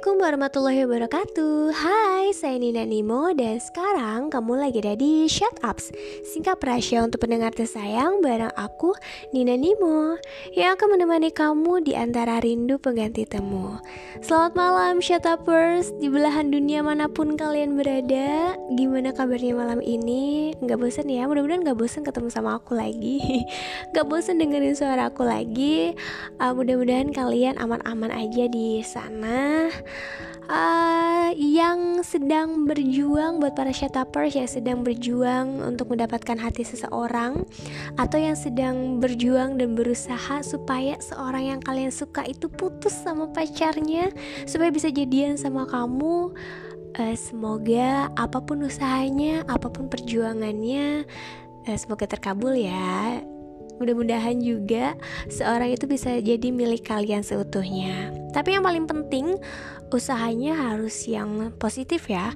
[0.00, 1.76] Assalamualaikum warahmatullahi wabarakatuh.
[1.76, 5.92] Hai, saya Nina Nimo Dan sekarang kamu lagi ada di Shut Ups.
[6.24, 8.96] Singkat rahasia untuk pendengar tersayang Barang aku,
[9.36, 10.16] Nina Nimo
[10.56, 13.76] Yang akan menemani kamu di antara rindu pengganti temu.
[14.24, 15.92] Selamat malam Shut Uppers.
[16.00, 20.56] Di belahan dunia mana pun kalian berada Gimana kabarnya malam ini?
[20.64, 21.28] Gak bosan ya?
[21.28, 23.44] Mudah-mudahan gak bosan ketemu sama aku lagi.
[23.92, 25.92] Gak bosan dengerin suara aku lagi.
[26.40, 29.68] Uh, Mudah-mudahan kalian aman-aman aja di sana
[30.50, 37.46] uh, yang sedang berjuang buat para shutupers yang sedang berjuang untuk mendapatkan hati seseorang
[37.96, 44.10] atau yang sedang berjuang dan berusaha supaya seorang yang kalian suka itu putus sama pacarnya
[44.44, 46.34] supaya bisa jadian sama kamu
[46.98, 51.06] uh, semoga apa pun usahanya apa pun perjuangannya
[51.70, 53.22] uh, semoga terkabul ya
[53.80, 54.92] Mudah-mudahan juga
[55.32, 58.12] seorang itu bisa jadi milik kalian seutuhnya.
[58.36, 59.40] Tapi yang paling penting,
[59.90, 62.34] usahanya harus yang positif ya.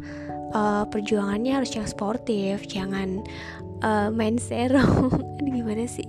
[0.54, 3.26] Uh, perjuangannya harus yang sportif, jangan
[3.82, 5.10] uh, main serum.
[5.42, 6.06] Gimana sih?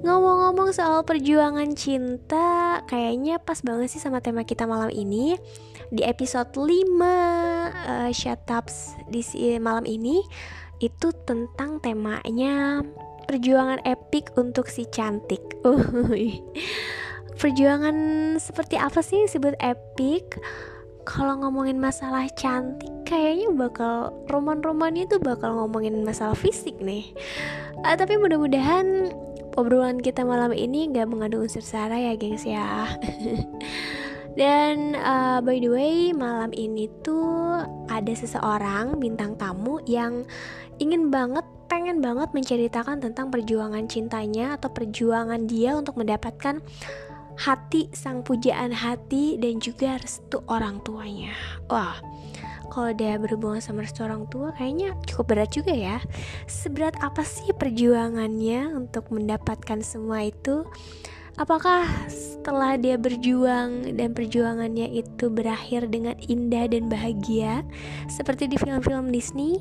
[0.00, 5.36] Ngomong-ngomong soal perjuangan cinta, kayaknya pas banget sih sama tema kita malam ini.
[5.90, 9.20] Di episode 5 uh, Shut Ups di
[9.58, 10.22] malam ini
[10.80, 12.80] itu tentang temanya
[13.28, 15.42] perjuangan epik untuk si cantik.
[17.40, 17.96] perjuangan
[18.36, 20.36] seperti apa sih disebut epik?
[21.08, 27.08] Kalau ngomongin masalah cantik, kayaknya bakal roman-romannya tuh bakal ngomongin masalah fisik nih.
[27.80, 29.08] Uh, tapi mudah-mudahan
[29.56, 32.92] obrolan kita malam ini gak mengandung unsur sara ya, gengs ya.
[34.38, 40.28] Dan uh, by the way, malam ini tuh ada seseorang bintang tamu yang
[40.78, 46.58] ingin banget pengen banget menceritakan tentang perjuangan cintanya atau perjuangan dia untuk mendapatkan
[47.40, 51.32] hati sang pujaan hati dan juga restu orang tuanya.
[51.72, 51.96] Wah,
[52.68, 55.96] kalau dia berhubungan sama restu orang tua kayaknya cukup berat juga ya.
[56.44, 60.68] Seberat apa sih perjuangannya untuk mendapatkan semua itu?
[61.40, 67.64] Apakah setelah dia berjuang dan perjuangannya itu berakhir dengan indah dan bahagia
[68.12, 69.56] seperti di film-film Disney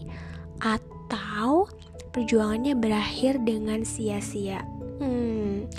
[0.60, 1.72] atau
[2.12, 4.60] perjuangannya berakhir dengan sia-sia.
[5.00, 5.72] Hmm.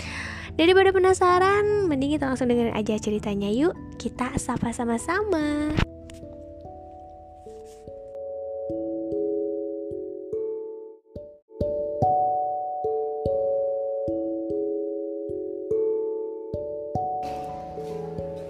[0.61, 3.73] Daripada penasaran, mending kita langsung dengerin aja ceritanya yuk.
[3.97, 5.73] Kita sapa sama-sama.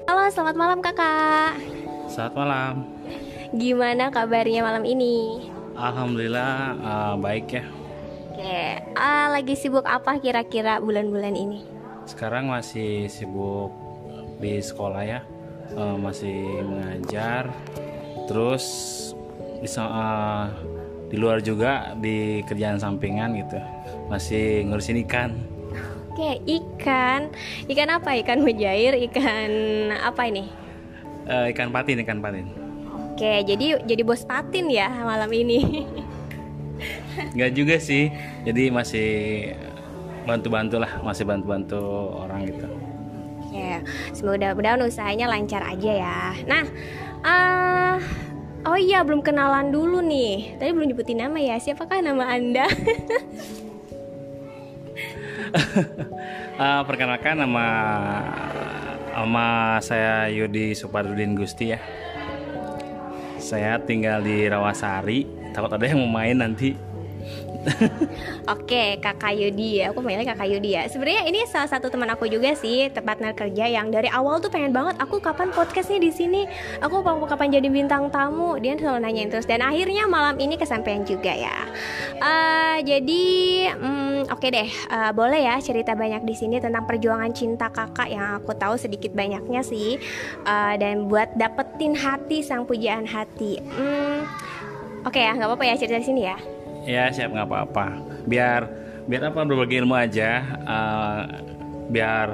[0.04, 1.64] Halo, selamat malam kakak.
[2.12, 2.74] Selamat malam.
[3.56, 5.48] Gimana kabarnya malam ini?
[5.80, 7.64] Alhamdulillah uh, baik ya.
[8.36, 11.81] Oke, uh, lagi sibuk apa kira-kira bulan-bulan ini?
[12.06, 13.72] Sekarang masih sibuk
[14.42, 15.20] di sekolah ya,
[15.78, 17.54] uh, masih mengajar.
[18.26, 18.66] Terus
[19.62, 20.46] bisa uh,
[21.12, 23.60] di luar juga di kerjaan sampingan gitu,
[24.10, 25.36] masih ngurusin ikan.
[26.12, 27.32] Oke, ikan,
[27.72, 28.20] ikan apa?
[28.20, 29.52] Ikan mujair, ikan
[29.96, 30.52] apa ini?
[31.30, 32.52] Uh, ikan patin, ikan patin.
[33.14, 35.88] Oke, jadi jadi bos patin ya malam ini.
[37.32, 38.10] Enggak juga sih.
[38.44, 39.10] Jadi masih
[40.26, 41.82] bantu-bantu lah, masih bantu-bantu
[42.22, 42.68] orang gitu.
[43.52, 43.84] Oke,
[44.16, 46.20] semoga mudahan usahanya lancar aja ya.
[46.48, 46.64] Nah,
[47.20, 48.00] uh,
[48.64, 50.56] oh iya belum kenalan dulu nih.
[50.56, 51.60] Tadi belum nyebutin nama ya.
[51.60, 52.64] Siapakah nama anda?
[56.56, 57.66] uh, perkenalkan nama
[59.12, 59.46] nama
[59.84, 61.80] saya Yudi Suparudin Gusti ya.
[63.36, 65.28] Saya tinggal di Rawasari.
[65.52, 66.91] Takut ada yang mau main nanti.
[68.54, 69.94] Oke, Kakak Yudi ya.
[69.94, 70.90] Aku panggilnya Kakak Yudi ya.
[70.90, 74.74] Sebenarnya ini salah satu teman aku juga sih, partner kerja yang dari awal tuh pengen
[74.74, 76.42] banget aku kapan podcastnya di sini.
[76.82, 78.58] Aku kapan jadi bintang tamu.
[78.58, 81.58] Dia selalu nanyain terus dan akhirnya malam ini kesampaian juga ya.
[82.18, 83.24] Uh, jadi
[83.78, 88.10] um, oke okay deh, uh, boleh ya cerita banyak di sini tentang perjuangan cinta kakak
[88.10, 90.02] yang aku tahu sedikit banyaknya sih.
[90.50, 93.62] Uh, dan buat dapetin hati sang pujaan hati.
[93.78, 94.26] Um,
[95.02, 97.86] Oke okay ya, nggak apa-apa ya cerita di sini ya ya siap nggak apa-apa
[98.26, 98.62] biar
[99.06, 101.22] biar apa berbagi ilmu aja uh,
[101.90, 102.28] biar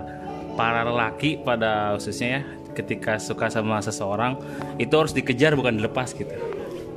[0.57, 2.41] para lelaki pada khususnya ya
[2.77, 4.37] ketika suka sama seseorang
[4.77, 6.33] itu harus dikejar bukan dilepas gitu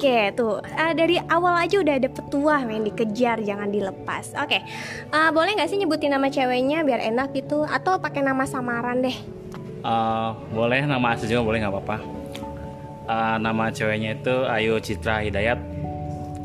[0.00, 4.32] Oke tuh uh, dari awal aja udah ada petua yang dikejar jangan dilepas.
[4.40, 4.64] Oke
[5.12, 9.12] uh, boleh nggak sih nyebutin nama ceweknya biar enak gitu atau pakai nama samaran deh?
[9.84, 11.96] Uh, boleh nama asli juga boleh nggak apa-apa.
[13.12, 15.60] Uh, nama ceweknya itu Ayu Citra Hidayat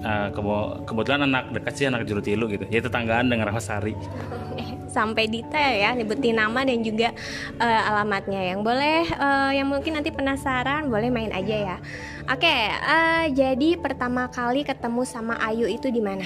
[0.06, 0.30] uh,
[0.86, 2.70] kebetulan anak dekat sih anak Jurutilu gitu.
[2.70, 3.98] Ya tetanggaan dengan Rawasari
[4.96, 7.12] sampai detail ya nyebutin nama dan juga
[7.60, 8.56] uh, alamatnya.
[8.56, 11.78] Yang boleh uh, yang mungkin nanti penasaran boleh main aja ya.
[12.32, 16.24] Oke uh, jadi pertama kali ketemu sama Ayu itu di mana?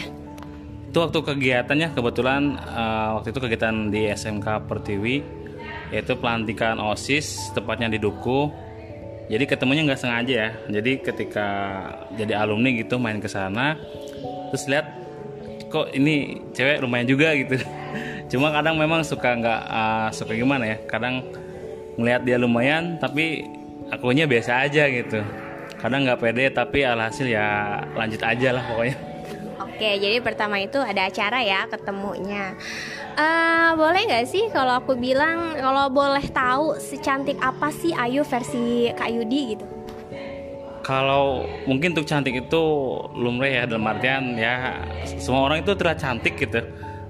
[0.90, 5.42] Itu waktu kegiatannya kebetulan uh, waktu itu kegiatan di SMK Pertiwi
[5.90, 8.69] yaitu pelantikan OSIS tepatnya di Duku
[9.30, 10.50] jadi ketemunya nggak sengaja ya.
[10.68, 11.48] Jadi ketika
[12.18, 13.78] jadi alumni gitu main ke sana
[14.50, 14.90] terus lihat
[15.70, 17.62] kok ini cewek lumayan juga gitu.
[18.34, 20.78] Cuma kadang memang suka nggak uh, suka gimana ya?
[20.90, 21.30] Kadang
[22.02, 23.46] ngelihat dia lumayan tapi
[23.94, 25.22] akunya biasa aja gitu.
[25.78, 28.98] Kadang nggak pede tapi alhasil ya lanjut aja lah pokoknya.
[29.80, 32.58] Oke, jadi pertama itu ada acara ya ketemunya.
[33.20, 38.88] Uh, boleh nggak sih kalau aku bilang kalau boleh tahu secantik apa sih Ayu versi
[38.96, 39.66] Kak Yudi gitu?
[40.88, 42.64] Kalau mungkin untuk cantik itu
[43.12, 46.64] lumrah ya dalam artian ya semua orang itu terlihat cantik gitu.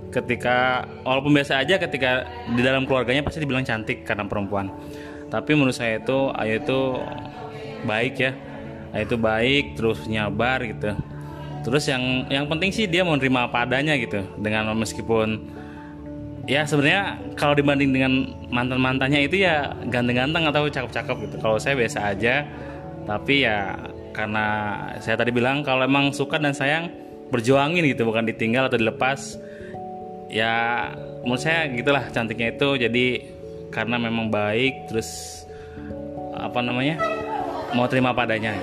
[0.09, 2.25] Ketika walaupun biasa aja ketika
[2.57, 4.73] di dalam keluarganya pasti dibilang cantik karena perempuan.
[5.29, 6.79] Tapi menurut saya itu Ayu itu
[7.85, 8.33] baik ya.
[8.97, 10.97] Ayu itu baik terus nyabar gitu
[11.59, 15.58] terus yang yang penting sih dia mau nerima apa adanya gitu dengan meskipun
[16.49, 21.35] ya sebenarnya kalau dibanding dengan mantan mantannya itu ya ganteng-ganteng atau cakep-cakep gitu.
[21.37, 22.49] Kalau saya biasa aja.
[23.05, 23.77] Tapi ya
[24.13, 24.45] karena
[24.97, 26.89] saya tadi bilang kalau emang suka dan sayang
[27.29, 28.01] berjuangin gitu.
[28.09, 29.37] Bukan ditinggal atau dilepas.
[30.33, 30.89] Ya
[31.21, 32.81] menurut saya gitulah cantiknya itu.
[32.81, 33.05] Jadi
[33.69, 35.41] karena memang baik terus
[36.33, 36.97] apa namanya
[37.77, 38.57] mau terima padanya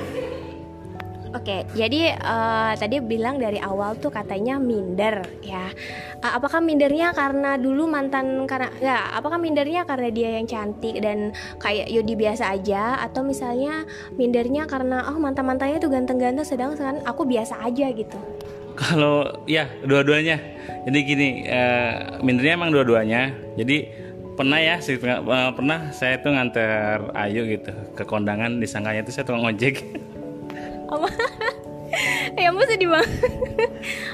[1.37, 5.69] Oke, jadi uh, tadi bilang dari awal tuh katanya minder ya.
[6.25, 9.12] Uh, apakah mindernya karena dulu mantan karena ya?
[9.12, 13.85] Apakah mindernya karena dia yang cantik dan kayak Yodi biasa aja atau misalnya
[14.17, 18.17] mindernya karena oh mantan mantannya tuh ganteng-ganteng sedangkan aku biasa aja gitu?
[18.73, 20.41] Kalau ya dua-duanya.
[20.88, 23.37] Jadi gini, uh, mindernya emang dua-duanya.
[23.61, 23.93] Jadi
[24.41, 24.81] pernah ya
[25.53, 29.85] pernah saya tuh nganter Ayu gitu ke kondangan disangkanya itu saya tukang ojek.
[30.87, 31.09] apa
[32.41, 33.11] ya ampun sedih banget.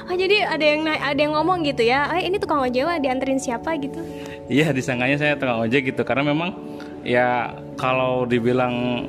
[0.03, 3.73] Oh jadi ada yang ada yang ngomong gitu ya eh ini tukang ojek dianterin siapa?
[3.79, 4.03] gitu.
[4.51, 6.53] Iya disangkanya saya tukang ojek gitu karena memang
[7.01, 9.07] ya kalau dibilang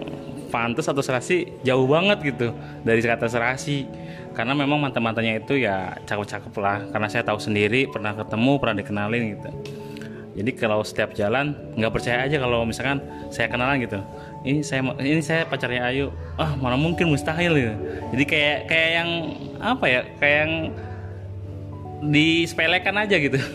[0.49, 2.55] pantas atau serasi jauh banget gitu
[2.87, 3.87] dari kata serasi.
[4.35, 9.23] Karena memang mantan-mantannya itu ya cakep-cakep lah karena saya tahu sendiri pernah ketemu pernah dikenalin
[9.39, 9.51] gitu.
[10.35, 12.99] Jadi kalau setiap jalan nggak percaya aja kalau misalkan
[13.31, 14.03] saya kenalan gitu
[14.45, 16.13] ini saya ini saya pacarnya Ayu.
[16.37, 17.73] Ah mana mungkin mustahil ya
[18.13, 19.11] jadi kayak kayak yang
[19.59, 20.53] apa ya kayak yang
[22.05, 23.41] disepelekan aja gitu.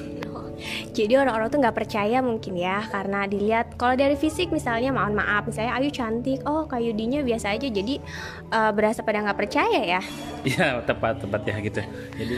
[0.92, 5.48] Jadi orang-orang tuh nggak percaya mungkin ya karena dilihat kalau dari fisik misalnya mohon maaf
[5.48, 8.04] misalnya Ayu cantik oh kayu dinya biasa aja jadi
[8.52, 10.02] uh, berasa pada nggak percaya ya?
[10.44, 11.82] Iya tepat tepat ya gitu.
[12.20, 12.38] Jadi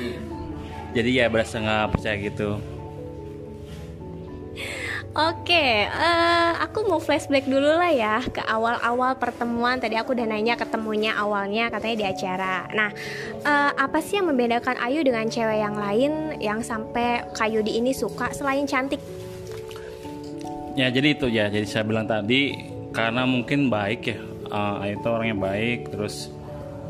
[0.93, 2.61] jadi ya berasa nggak percaya gitu
[5.11, 9.75] Oke, uh, aku mau flashback dulu lah ya ke awal-awal pertemuan.
[9.75, 12.55] Tadi aku udah nanya ketemunya awalnya katanya di acara.
[12.71, 12.95] Nah,
[13.43, 17.91] uh, apa sih yang membedakan Ayu dengan cewek yang lain yang sampai Kayu di ini
[17.91, 19.03] suka selain cantik?
[20.79, 21.51] Ya jadi itu ya.
[21.51, 22.55] Jadi saya bilang tadi
[22.95, 24.15] karena mungkin baik ya.
[24.47, 26.31] Uh, Ayu itu orangnya baik, terus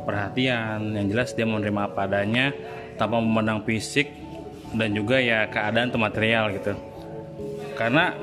[0.06, 0.94] perhatian.
[0.94, 2.54] Yang jelas dia menerima apa adanya
[3.02, 4.14] tanpa memandang fisik
[4.78, 6.91] dan juga ya keadaan atau material gitu
[7.82, 8.14] karena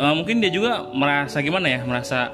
[0.00, 2.32] uh, mungkin dia juga merasa gimana ya merasa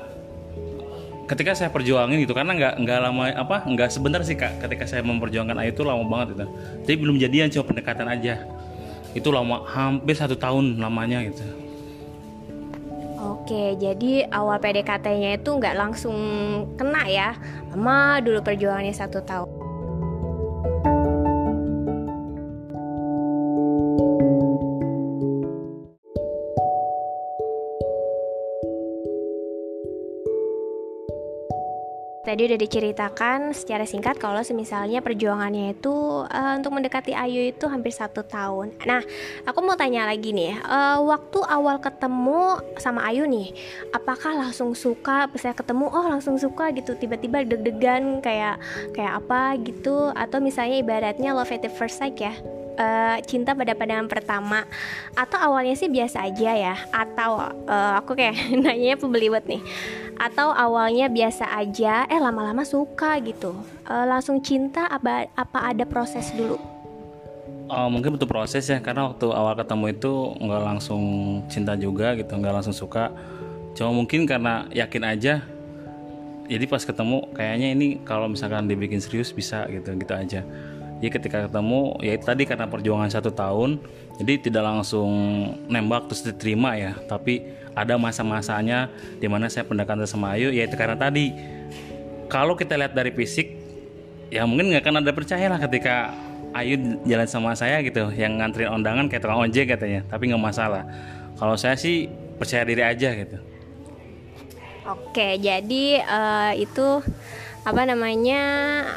[1.27, 5.03] ketika saya perjuangin gitu karena nggak nggak lama apa nggak sebentar sih kak ketika saya
[5.03, 6.47] memperjuangkan Ayu itu lama banget itu
[6.87, 8.47] jadi belum jadian cuma pendekatan aja.
[9.17, 11.41] Itu lama hampir satu tahun lamanya gitu.
[13.17, 16.19] Oke, jadi awal PDKT-nya itu nggak langsung
[16.77, 17.33] kena ya,
[17.73, 19.56] lama dulu perjuangannya satu tahun.
[32.27, 37.95] Tadi udah diceritakan secara singkat kalau semisalnya perjuangannya itu uh, untuk mendekati Ayu itu hampir
[37.95, 38.75] satu tahun.
[38.83, 38.99] Nah,
[39.47, 43.55] aku mau tanya lagi nih, uh, waktu awal ketemu sama Ayu nih,
[43.95, 45.31] apakah langsung suka?
[45.31, 48.59] Bisa ketemu, oh langsung suka gitu, tiba-tiba deg-degan kayak
[48.91, 50.11] kayak apa gitu?
[50.11, 52.35] Atau misalnya ibaratnya love at first sight ya?
[52.77, 54.65] Uh, cinta pada pandangan pertama.
[55.17, 56.75] Atau awalnya sih biasa aja ya.
[56.93, 59.63] Atau uh, aku kayak nanya pembeliwet nih.
[60.17, 63.53] Atau awalnya biasa aja eh lama-lama suka gitu.
[63.85, 66.57] Uh, langsung cinta apa apa ada proses dulu?
[67.67, 71.03] Oh, mungkin butuh proses ya karena waktu awal ketemu itu nggak langsung
[71.51, 73.11] cinta juga gitu nggak langsung suka.
[73.75, 75.43] Cuma mungkin karena yakin aja
[76.47, 80.41] jadi pas ketemu kayaknya ini kalau misalkan dibikin serius bisa gitu gitu aja
[80.97, 83.85] jadi ketika ketemu ya itu tadi karena perjuangan satu tahun
[84.17, 85.13] jadi tidak langsung
[85.69, 86.97] nembak terus diterima ya.
[87.05, 87.45] Tapi
[87.77, 88.89] ada masa-masanya
[89.21, 91.37] di mana saya pendekatan sama Ayu yaitu karena tadi.
[92.27, 93.55] Kalau kita lihat dari fisik
[94.33, 96.17] ya mungkin nggak akan ada percaya lah ketika
[96.57, 100.89] Ayu jalan sama saya gitu yang nganterin undangan kayak tukang ojek katanya tapi nggak masalah.
[101.37, 102.09] Kalau saya sih
[102.41, 103.37] percaya diri aja gitu.
[104.89, 107.05] Oke jadi uh, itu
[107.67, 108.43] apa namanya?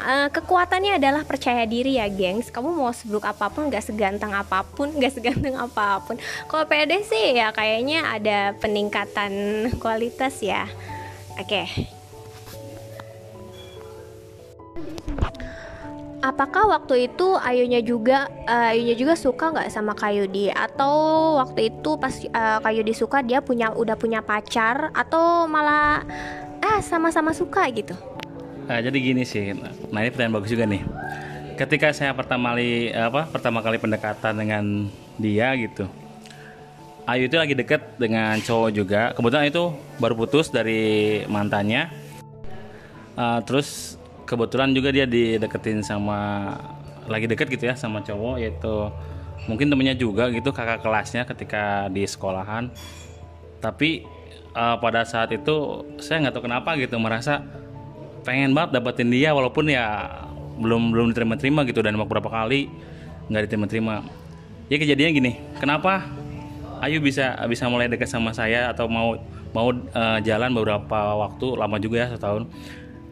[0.06, 2.54] Uh, kekuatannya adalah percaya diri ya gengs.
[2.54, 6.14] Kamu mau seburuk apa pun gak seganteng apa pun gak seganteng apa pun.
[6.46, 9.32] Kalau pede sih ya kayaknya ada peningkatan
[9.82, 10.70] kualitas ya.
[11.34, 11.66] Oke.
[11.66, 11.66] Okay.
[16.20, 20.92] Apakah waktu itu Ayunya juga uh, Ayunya juga suka nggak sama Kayudi atau
[21.40, 24.94] waktu itu pas uh, Kayudi suka dia punya udah punya pacar?
[24.94, 26.04] Atau malah
[26.60, 27.96] ah sama-sama suka gitu?
[28.70, 29.50] Nah, jadi gini sih.
[29.90, 30.86] Nah, ini pertanyaan bagus juga nih.
[31.58, 34.86] Ketika saya pertama kali apa pertama kali pendekatan dengan
[35.18, 35.90] dia gitu.
[37.02, 39.10] Ayu itu lagi deket dengan cowok juga.
[39.10, 41.90] Kebetulan itu baru putus dari mantannya.
[43.18, 46.54] Uh, terus kebetulan juga dia dideketin sama
[47.10, 48.86] lagi deket gitu ya sama cowok yaitu
[49.50, 52.70] mungkin temennya juga gitu kakak kelasnya ketika di sekolahan
[53.58, 54.06] tapi
[54.54, 57.42] uh, pada saat itu saya nggak tahu kenapa gitu merasa
[58.22, 60.08] pengen banget dapetin dia walaupun ya
[60.60, 62.68] belum belum diterima-terima gitu dan beberapa kali
[63.32, 64.04] nggak diterima-terima.
[64.70, 66.06] Ya kejadiannya gini kenapa
[66.80, 69.12] Ayu bisa bisa mulai dekat sama saya atau mau
[69.52, 72.48] mau uh, jalan beberapa waktu lama juga ya setahun?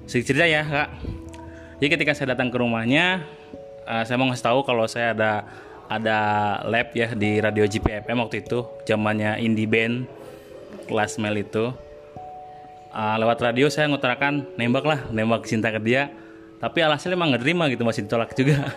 [0.09, 0.88] Sedikit cerita ya kak.
[1.79, 3.23] Jadi ketika saya datang ke rumahnya
[3.85, 5.33] uh, saya mau ngasih tahu kalau saya ada
[5.88, 6.19] ada
[6.69, 10.05] lab ya di radio GPFM waktu itu zamannya indie band
[10.88, 11.73] kelas mel itu
[12.99, 16.11] uh, lewat radio saya ngutarakan nembak lah nembak cinta ke dia
[16.59, 18.59] tapi alhasil emang nggak terima gitu masih ditolak juga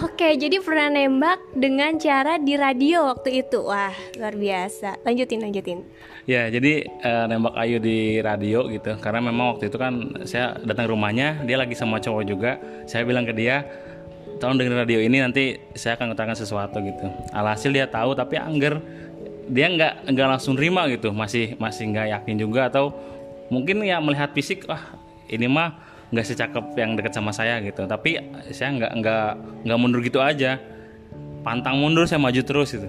[0.00, 3.68] Oke, jadi pernah nembak dengan cara di radio waktu itu.
[3.68, 4.96] Wah, luar biasa.
[5.04, 5.84] Lanjutin, lanjutin.
[6.24, 8.96] Ya, jadi uh, nembak Ayu di radio gitu.
[8.96, 12.56] Karena memang waktu itu kan saya datang ke rumahnya, dia lagi sama cowok juga.
[12.88, 13.66] Saya bilang ke dia,
[14.40, 17.06] tolong dengerin radio ini nanti saya akan ngutarakan sesuatu gitu.
[17.36, 18.80] Alhasil dia tahu tapi angger
[19.50, 22.94] dia nggak nggak langsung terima gitu, masih masih nggak yakin juga atau
[23.50, 24.94] mungkin ya melihat fisik, wah
[25.26, 25.74] ini mah
[26.10, 27.86] nggak secakep yang deket sama saya gitu.
[27.86, 28.18] Tapi
[28.54, 29.28] saya nggak nggak
[29.66, 30.58] nggak mundur gitu aja.
[31.40, 32.88] Pantang mundur saya maju terus gitu.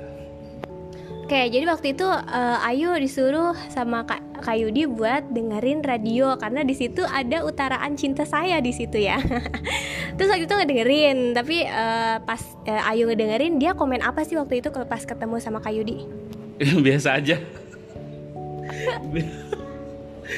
[1.31, 6.35] Oke, jadi waktu itu uh, Ayu disuruh sama Kak, Kak Yudi buat dengerin radio.
[6.35, 9.15] Karena di situ ada utaraan cinta saya di situ ya.
[10.19, 14.59] Terus waktu itu ngedengerin, tapi uh, pas uh, Ayu ngedengerin dia komen apa sih waktu
[14.59, 16.03] itu kalau pas ketemu sama Kak Yudi?
[16.85, 17.37] Biasa aja.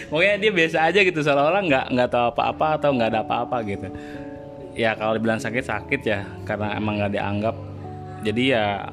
[0.10, 3.88] Pokoknya dia biasa aja gitu seolah-olah nggak nggak tahu apa-apa atau nggak ada apa-apa gitu.
[4.74, 7.56] Ya kalau dibilang sakit sakit ya karena emang nggak dianggap.
[8.25, 8.89] Jadi ya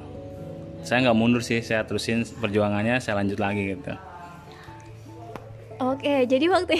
[0.84, 3.92] saya nggak mundur sih saya terusin perjuangannya saya lanjut lagi gitu.
[5.80, 6.76] Oke jadi waktu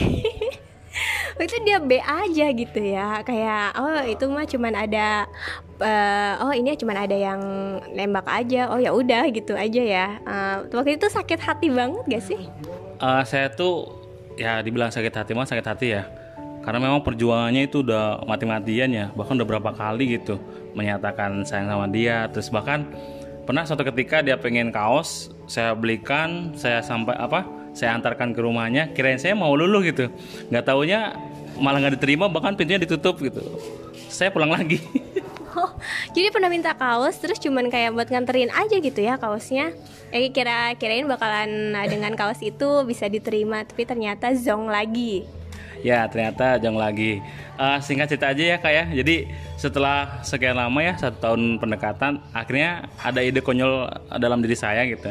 [1.44, 3.24] itu dia B aja gitu ya.
[3.24, 5.24] Kayak oh itu mah cuman ada
[5.80, 7.40] uh, oh ini cuman ada yang
[7.92, 8.68] nembak aja.
[8.70, 10.06] Oh ya udah gitu aja ya.
[10.24, 12.40] Uh, waktu itu sakit hati banget gak sih?
[13.00, 14.00] Uh, saya tuh
[14.36, 16.04] ya dibilang sakit hati mah sakit hati ya.
[16.60, 19.06] Karena memang perjuangannya itu udah mati-matian ya.
[19.16, 20.36] Bahkan udah berapa kali gitu
[20.76, 22.28] menyatakan sayang sama dia.
[22.28, 22.84] Terus bahkan
[23.48, 28.92] pernah suatu ketika dia pengen kaos saya belikan saya sampai apa saya antarkan ke rumahnya.
[28.92, 30.12] Kirain saya mau lulu gitu.
[30.52, 31.16] Nggak taunya
[31.60, 33.44] malah nggak diterima bahkan pintunya ditutup gitu
[34.08, 34.80] saya pulang lagi
[35.50, 35.74] Oh,
[36.14, 39.74] jadi pernah minta kaos terus cuman kayak buat nganterin aja gitu ya kaosnya.
[40.14, 45.26] Eh kira kirain bakalan nah, dengan kaos itu bisa diterima tapi ternyata zong lagi.
[45.82, 47.18] Ya ternyata zong lagi.
[47.58, 48.84] Uh, singkat cerita aja ya kak ya.
[48.94, 49.26] Jadi
[49.58, 53.90] setelah sekian lama ya satu tahun pendekatan, akhirnya ada ide konyol
[54.22, 55.10] dalam diri saya gitu.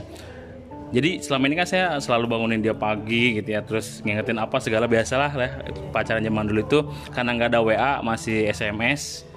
[0.89, 4.89] Jadi selama ini kan saya selalu bangunin dia pagi gitu ya, terus ngingetin apa segala
[4.89, 5.51] biasalah lah
[5.93, 6.79] pacaran zaman dulu itu
[7.13, 9.29] karena nggak ada WA masih SMS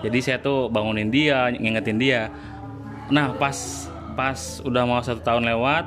[0.00, 2.32] jadi saya tuh bangunin dia ngingetin dia.
[3.12, 5.84] Nah pas pas udah mau satu tahun lewat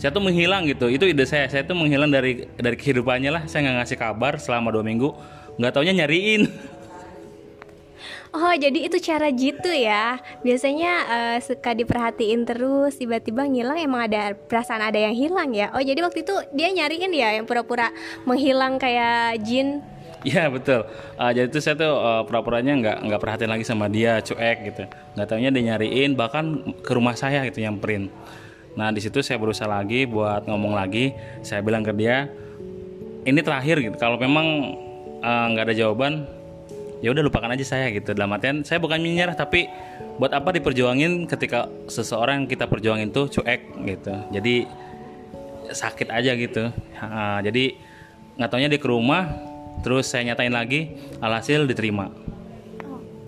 [0.00, 0.88] saya tuh menghilang gitu.
[0.88, 1.44] Itu ide saya.
[1.52, 3.42] Saya tuh menghilang dari dari kehidupannya lah.
[3.44, 5.12] Saya nggak ngasih kabar selama dua minggu.
[5.60, 6.48] Nggak taunya nyariin
[8.30, 14.38] Oh jadi itu cara gitu ya Biasanya uh, suka diperhatiin terus Tiba-tiba ngilang emang ada
[14.38, 17.90] perasaan ada yang hilang ya Oh jadi waktu itu dia nyariin ya Yang pura-pura
[18.22, 19.82] menghilang kayak jin
[20.20, 20.84] Iya betul.
[21.16, 24.84] Uh, jadi itu saya tuh uh, pura-puranya nggak nggak perhatian lagi sama dia, cuek gitu.
[25.16, 28.12] Nggak tahunya dia nyariin bahkan ke rumah saya gitu print.
[28.76, 31.16] Nah di situ saya berusaha lagi buat ngomong lagi.
[31.40, 32.28] Saya bilang ke dia,
[33.24, 33.96] ini terakhir gitu.
[33.96, 34.76] Kalau memang
[35.24, 36.28] nggak uh, ada jawaban,
[37.00, 39.68] ya udah lupakan aja saya gitu dalam artian saya bukan menyerah tapi
[40.20, 44.68] buat apa diperjuangin ketika seseorang yang kita perjuangin tuh cuek gitu jadi
[45.72, 46.68] sakit aja gitu
[47.46, 47.64] jadi
[48.36, 49.32] nggak taunya dia ke rumah
[49.80, 50.92] terus saya nyatain lagi
[51.24, 52.12] alhasil diterima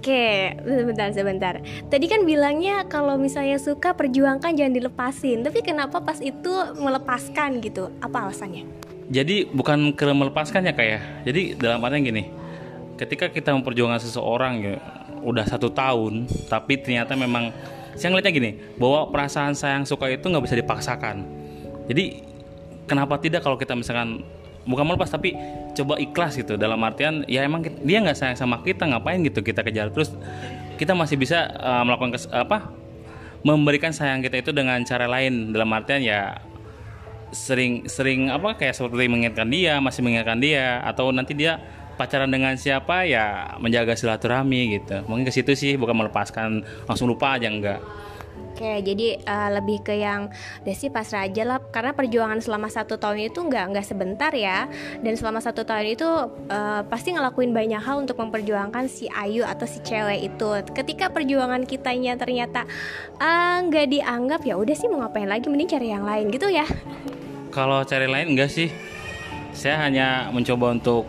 [0.02, 1.54] Oke, sebentar sebentar.
[1.86, 5.46] Tadi kan bilangnya kalau misalnya suka perjuangkan jangan dilepasin.
[5.46, 7.86] Tapi kenapa pas itu melepaskan gitu?
[8.02, 8.66] Apa alasannya?
[9.14, 10.90] Jadi bukan ke melepaskan ya kayak.
[10.90, 11.00] Ya?
[11.30, 12.34] Jadi dalam artinya gini,
[12.96, 14.74] ketika kita memperjuangkan seseorang ya
[15.22, 17.54] udah satu tahun, tapi ternyata memang
[17.94, 21.24] saya ngeliatnya gini, bahwa perasaan sayang suka itu nggak bisa dipaksakan.
[21.86, 22.24] Jadi
[22.88, 24.24] kenapa tidak kalau kita misalkan
[24.66, 25.34] bukan melepas tapi
[25.74, 29.64] coba ikhlas gitu dalam artian ya emang dia nggak sayang sama kita ngapain gitu kita
[29.66, 30.14] kejar terus
[30.78, 32.70] kita masih bisa uh, melakukan kes, apa
[33.42, 36.38] memberikan sayang kita itu dengan cara lain dalam artian ya
[37.32, 41.58] sering sering apa kayak seperti mengingatkan dia masih mengingatkan dia atau nanti dia
[41.96, 45.04] pacaran dengan siapa ya menjaga silaturahmi gitu.
[45.06, 47.80] Mungkin ke situ sih bukan melepaskan langsung lupa aja enggak.
[48.52, 50.28] Oke, jadi uh, lebih ke yang
[50.62, 51.58] udah sih pasrah aja lah.
[51.72, 54.68] Karena perjuangan selama satu tahun itu nggak nggak sebentar ya.
[55.00, 56.04] Dan selama satu tahun itu
[56.52, 60.48] uh, pasti ngelakuin banyak hal untuk memperjuangkan si Ayu atau si cewek itu.
[60.68, 62.68] Ketika perjuangan kitanya ternyata
[63.16, 65.48] eh, nggak uh, dianggap ya udah sih mau ngapain lagi?
[65.48, 66.68] Mending cari yang lain gitu ya.
[67.50, 68.68] Kalau cari lain enggak sih,
[69.56, 71.08] saya hanya mencoba untuk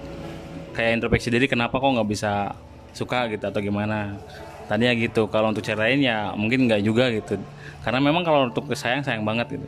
[0.74, 2.58] kayak introspeksi diri kenapa kok nggak bisa
[2.92, 4.18] suka gitu atau gimana?
[4.66, 7.40] Tadinya gitu kalau untuk cewek lain ya mungkin nggak juga gitu.
[7.86, 9.68] Karena memang kalau untuk sayang sayang banget gitu.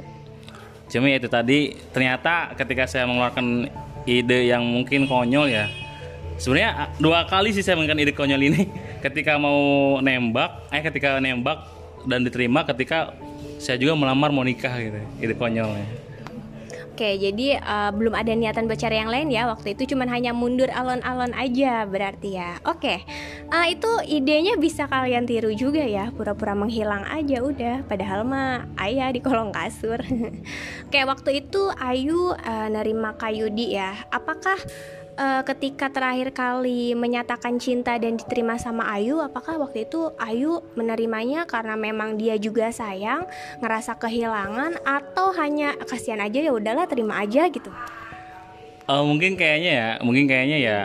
[0.91, 3.69] Cuma ya itu tadi ternyata ketika saya mengeluarkan
[4.05, 5.65] ide yang mungkin konyol ya
[6.37, 8.61] sebenarnya dua kali sih saya mengeluarkan ide konyol ini.
[9.05, 11.61] Ketika mau nembak eh ketika nembak
[12.09, 13.13] dan diterima ketika
[13.61, 16.04] saya juga melamar mau nikah gitu ide konyolnya
[16.95, 19.51] Oke, jadi uh, belum ada niatan buat cari yang lain ya.
[19.51, 22.55] Waktu itu cuman hanya mundur alon-alon aja berarti ya.
[22.63, 23.03] Oke,
[23.51, 26.15] uh, itu idenya bisa kalian tiru juga ya.
[26.15, 27.83] Pura-pura menghilang aja udah.
[27.83, 29.99] Padahal mah ayah di kolong kasur.
[30.87, 33.91] Oke, waktu itu Ayu uh, nerima Kayudi ya.
[34.07, 34.55] Apakah
[35.15, 41.47] uh, ketika terakhir kali menyatakan cinta dan diterima sama Ayu, apakah waktu itu Ayu menerimanya
[41.47, 43.27] karena memang dia juga sayang,
[43.63, 47.71] ngerasa kehilangan atau hanya kasihan aja ya udahlah terima aja gitu?
[48.85, 50.77] Uh, mungkin kayaknya ya, mungkin kayaknya ya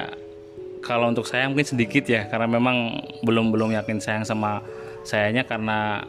[0.81, 4.65] kalau untuk saya mungkin sedikit ya karena memang belum belum yakin sayang sama
[5.05, 6.09] sayanya karena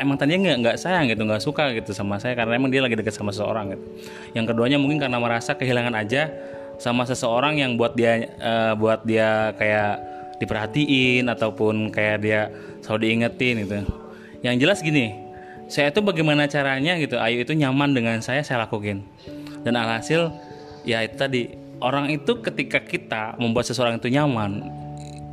[0.00, 2.96] emang tadinya nggak nggak sayang gitu nggak suka gitu sama saya karena emang dia lagi
[2.96, 3.84] deket sama seseorang gitu
[4.32, 6.32] yang keduanya mungkin karena merasa kehilangan aja
[6.80, 10.00] sama seseorang yang buat dia uh, buat dia kayak
[10.40, 12.40] diperhatiin ataupun kayak dia
[12.80, 13.76] selalu diingetin gitu.
[14.40, 15.12] Yang jelas gini,
[15.68, 19.04] saya itu bagaimana caranya gitu Ayu itu nyaman dengan saya saya lakuin.
[19.60, 20.32] Dan alhasil
[20.88, 21.52] ya itu tadi
[21.84, 24.64] orang itu ketika kita membuat seseorang itu nyaman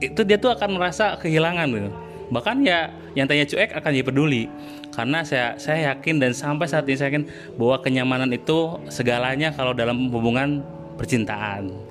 [0.03, 1.89] itu dia tuh akan merasa kehilangan gitu.
[2.27, 4.43] Bahkan ya yang tanya cuek akan jadi peduli
[4.91, 9.71] karena saya saya yakin dan sampai saat ini saya yakin bahwa kenyamanan itu segalanya kalau
[9.71, 10.61] dalam hubungan
[10.97, 11.86] percintaan.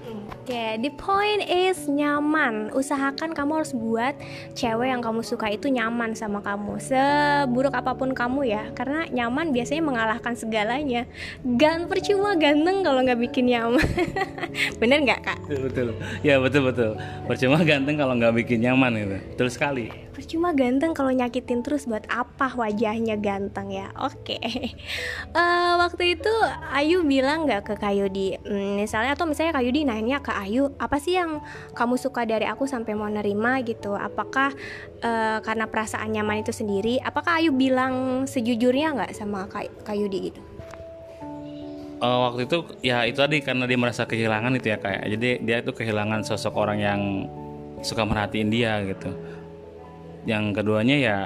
[0.46, 2.70] Oke, okay, the point is nyaman.
[2.70, 4.14] Usahakan kamu harus buat
[4.54, 6.78] cewek yang kamu suka itu nyaman sama kamu.
[6.78, 11.10] Seburuk apa pun kamu ya, karena nyaman biasanya mengalahkan segalanya.
[11.42, 13.82] Gan percuma ganteng kalau nggak bikin nyaman.
[14.78, 15.38] Bener nggak kak?
[15.50, 15.88] Betul betul.
[16.22, 16.90] Ya betul betul.
[17.26, 19.18] Percuma ganteng kalau nggak bikin nyaman itu.
[19.34, 24.40] Betul sekali percuma ganteng kalau nyakitin terus buat apa wajahnya ganteng ya oke okay.
[25.36, 26.32] uh, eh, waktu itu
[26.72, 31.16] Ayu bilang nggak ke Kayudi hmm, misalnya atau misalnya Kayudi nanya ke Ayu apa sih
[31.16, 31.40] yang
[31.72, 33.96] kamu suka dari aku sampai mau nerima gitu?
[33.96, 34.52] Apakah
[35.00, 40.40] uh, karena perasaan nyaman itu sendiri apakah Ayu bilang sejujurnya nggak sama Kay Kayudi gitu?
[41.96, 45.56] Uh, waktu itu ya itu tadi karena dia merasa kehilangan itu ya kayak jadi dia
[45.64, 47.00] itu kehilangan sosok orang yang
[47.80, 49.16] suka merhatiin dia gitu.
[50.28, 51.18] Yang keduanya ya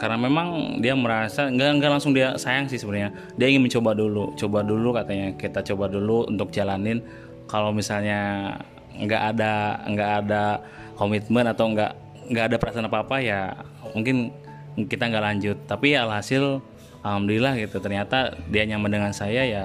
[0.00, 3.12] karena memang dia merasa nggak nggak langsung dia sayang sih sebenarnya.
[3.36, 5.36] Dia ingin mencoba dulu coba dulu katanya.
[5.36, 7.04] Kita coba dulu untuk jalanin
[7.46, 8.52] kalau misalnya
[8.96, 9.52] nggak ada
[9.86, 10.44] nggak ada
[10.96, 11.92] komitmen atau nggak
[12.32, 13.54] nggak ada perasaan apa apa ya
[13.94, 14.34] mungkin
[14.84, 15.56] kita nggak lanjut.
[15.64, 16.60] Tapi ya alhasil
[17.00, 19.64] alhamdulillah gitu ternyata dia nyaman dengan saya ya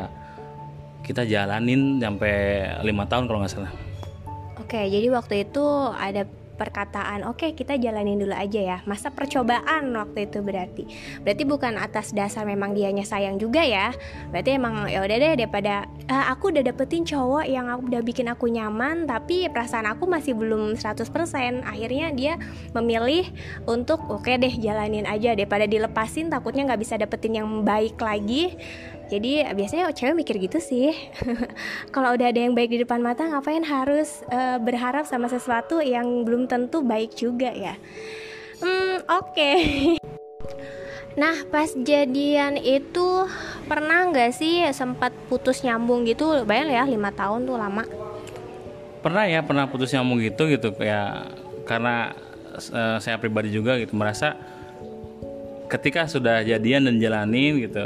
[1.01, 2.35] kita jalanin sampai
[2.85, 3.73] lima tahun kalau nggak salah.
[4.61, 5.65] Oke jadi waktu itu
[5.97, 6.23] ada
[6.61, 8.77] perkataan oke okay, kita jalanin dulu aja ya.
[8.85, 10.85] Masa percobaan waktu itu berarti.
[11.25, 13.89] Berarti bukan atas dasar memang dianya sayang juga ya.
[14.29, 18.45] Berarti emang ya udah deh daripada uh, aku udah dapetin cowok yang udah bikin aku
[18.45, 22.33] nyaman tapi perasaan aku masih belum 100% akhirnya dia
[22.77, 23.25] memilih
[23.65, 25.33] untuk oke okay deh jalanin aja.
[25.33, 28.53] Daripada dilepasin takutnya nggak bisa dapetin yang baik lagi
[29.11, 30.95] jadi biasanya cewek mikir gitu sih.
[31.93, 36.23] Kalau udah ada yang baik di depan mata ngapain harus uh, berharap sama sesuatu yang
[36.23, 37.75] belum tentu baik juga ya?
[38.63, 39.35] Hmm oke.
[39.35, 39.59] Okay.
[41.11, 43.27] Nah pas jadian itu
[43.67, 46.47] pernah nggak sih sempat putus nyambung gitu?
[46.47, 47.83] Bayang ya lima tahun tuh lama.
[49.03, 50.71] Pernah ya pernah putus nyambung gitu gitu.
[50.71, 51.35] Kayak
[51.67, 52.15] karena
[52.71, 54.39] uh, saya pribadi juga gitu merasa
[55.67, 57.83] ketika sudah jadian dan jalanin gitu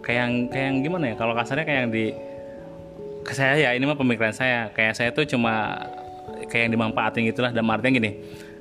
[0.00, 1.14] kayak yang kayak yang gimana ya?
[1.16, 2.04] Kalau kasarnya kayak yang di
[3.20, 4.72] ke saya ya ini mah pemikiran saya.
[4.72, 5.84] Kayak saya tuh cuma
[6.48, 7.52] kayak yang dimanfaatin gitulah.
[7.52, 8.10] Dan artinya gini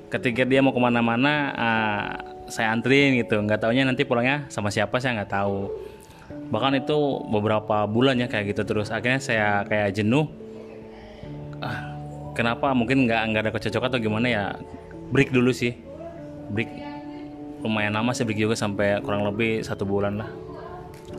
[0.09, 2.05] ketika dia mau ke mana-mana uh,
[2.51, 3.39] saya anterin gitu.
[3.39, 5.71] Nggak taunya nanti pulangnya sama siapa saya nggak tahu.
[6.49, 6.97] Bahkan itu
[7.31, 8.61] beberapa bulan ya kayak gitu.
[8.67, 10.27] Terus akhirnya saya kayak jenuh.
[11.59, 11.91] Ah,
[12.35, 12.71] kenapa?
[12.75, 14.43] Mungkin nggak nggak ada kecocokan atau gimana ya?
[15.09, 15.73] Break dulu sih.
[16.51, 16.69] Break.
[17.59, 20.31] Lumayan lama sih break juga sampai kurang lebih satu bulan lah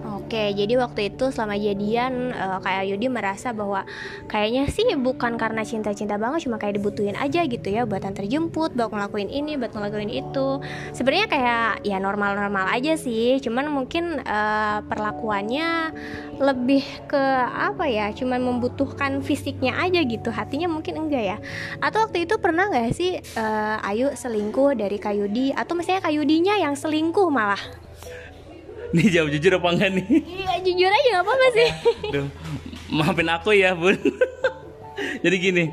[0.00, 3.84] Oke, jadi waktu itu selama jadian uh, kayak Yudi merasa bahwa
[4.32, 8.72] kayaknya sih bukan karena cinta-cinta banget, cuma kayak dibutuhin aja gitu ya buat antar jemput,
[8.72, 10.62] buat ngelakuin ini, buat ngelakuin itu.
[10.96, 15.92] Sebenarnya kayak ya normal-normal aja sih, cuman mungkin uh, perlakuannya
[16.40, 21.36] lebih ke apa ya, cuman membutuhkan fisiknya aja gitu, hatinya mungkin enggak ya.
[21.84, 26.72] Atau waktu itu pernah nggak sih uh, Ayu selingkuh dari Kayudi atau misalnya Kayudinya yang
[26.72, 27.89] selingkuh malah?
[28.90, 30.06] Nih jawab jujur apa enggak nih?
[30.26, 31.68] Iya jujur aja nggak apa-apa sih.
[32.10, 32.26] Duh,
[32.90, 33.94] maafin aku ya bun.
[35.24, 35.64] Jadi gini,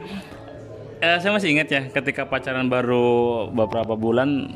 [1.02, 4.54] eh, saya masih ingat ya ketika pacaran baru beberapa bulan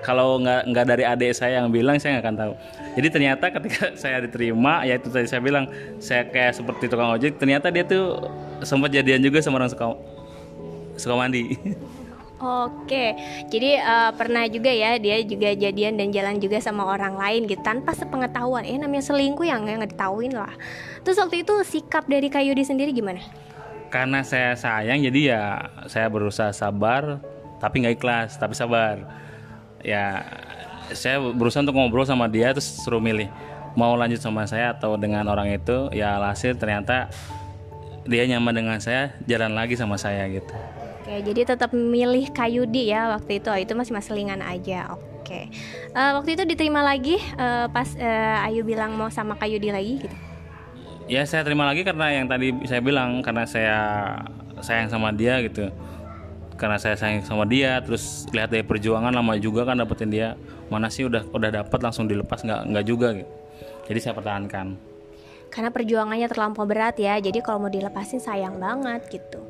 [0.00, 2.52] kalau nggak nggak dari adik saya yang bilang saya nggak akan tahu.
[3.00, 5.64] Jadi ternyata ketika saya diterima, ya itu tadi saya bilang
[5.96, 7.40] saya kayak seperti tukang ojek.
[7.40, 8.20] Ternyata dia tuh
[8.64, 9.96] sempat jadian juga sama orang suka
[11.00, 11.56] suka mandi.
[12.40, 13.20] Oke,
[13.52, 17.60] jadi uh, pernah juga ya dia juga jadian dan jalan juga sama orang lain gitu
[17.60, 18.64] tanpa sepengetahuan.
[18.64, 20.48] Eh namanya selingkuh yang nggak ditahuin lah.
[21.04, 23.20] Terus waktu itu sikap dari Kayudi sendiri gimana?
[23.92, 25.42] Karena saya sayang jadi ya
[25.84, 27.20] saya berusaha sabar
[27.60, 29.04] tapi nggak ikhlas tapi sabar.
[29.84, 30.24] Ya
[30.96, 33.28] saya berusaha untuk ngobrol sama dia terus suruh milih
[33.76, 37.12] mau lanjut sama saya atau dengan orang itu ya hasil ternyata
[38.08, 40.56] dia nyaman dengan saya jalan lagi sama saya gitu.
[41.10, 43.50] Oke, jadi tetap memilih Kayudi ya waktu itu.
[43.50, 44.94] Oh, itu masih maslingan aja.
[44.94, 45.50] Oke.
[45.90, 50.16] Uh, waktu itu diterima lagi uh, pas uh, Ayu bilang mau sama Kayudi lagi gitu.
[51.10, 53.78] Ya, saya terima lagi karena yang tadi saya bilang karena saya
[54.62, 55.74] sayang sama dia gitu.
[56.54, 60.38] Karena saya sayang sama dia, terus lihat dari perjuangan lama juga kan dapetin dia.
[60.70, 63.32] Mana sih udah udah dapat langsung dilepas nggak nggak juga gitu.
[63.90, 64.78] Jadi saya pertahankan.
[65.50, 67.18] Karena perjuangannya terlampau berat ya.
[67.18, 69.42] Jadi kalau mau dilepasin sayang banget gitu.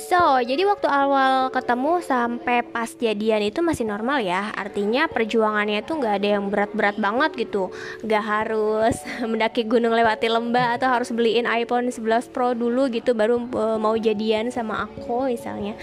[0.00, 4.48] So jadi waktu awal ketemu sampai pas jadian itu masih normal ya.
[4.56, 7.68] Artinya perjuangannya itu nggak ada yang berat-berat banget gitu.
[8.02, 8.96] Gak harus
[9.30, 13.94] mendaki gunung lewati lembah Atau harus beliin iPhone 11 Pro dulu gitu Baru uh, mau
[13.94, 15.76] jadian sama aku misalnya.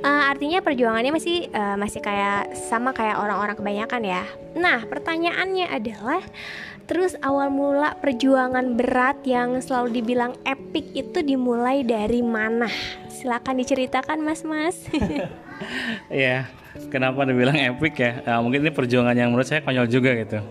[0.00, 4.24] Uh, Artinya perjuangannya masih uh, masih kayak sama kayak orang-orang kebanyakan ya.
[4.56, 6.22] Nah pertanyaannya adalah
[6.86, 12.66] Terus awal mula perjuangan berat yang selalu dibilang epic itu dimulai dari mana?
[13.08, 14.76] Silakan diceritakan mas-mas.
[16.10, 16.50] Iya,
[16.90, 18.18] kenapa dibilang epic ya?
[18.26, 20.42] Nah, mungkin ini perjuangan yang menurut saya konyol juga gitu.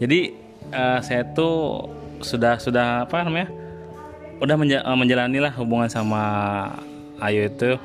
[0.00, 0.32] Jadi
[0.72, 1.84] uh, saya tuh
[2.24, 3.52] sudah sudah apa namanya?
[4.40, 6.22] Udah menja eh, menjalani lah hubungan sama
[7.20, 7.76] Ayu itu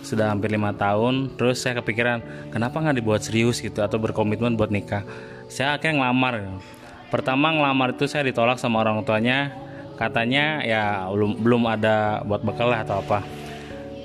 [0.00, 1.36] sudah hampir lima tahun.
[1.36, 5.04] Terus saya kepikiran kenapa nggak dibuat serius gitu atau berkomitmen buat nikah.
[5.48, 6.60] Saya akhirnya ngelamar.
[7.08, 9.56] Pertama ngelamar itu saya ditolak sama orang tuanya.
[9.98, 13.24] Katanya ya belum belum ada buat bekal lah atau apa.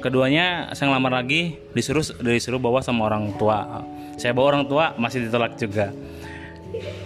[0.02, 3.86] Keduanya saya ngelamar lagi disuruh disuruh bawa sama orang tua.
[4.18, 5.94] Saya bawa orang tua masih ditolak juga.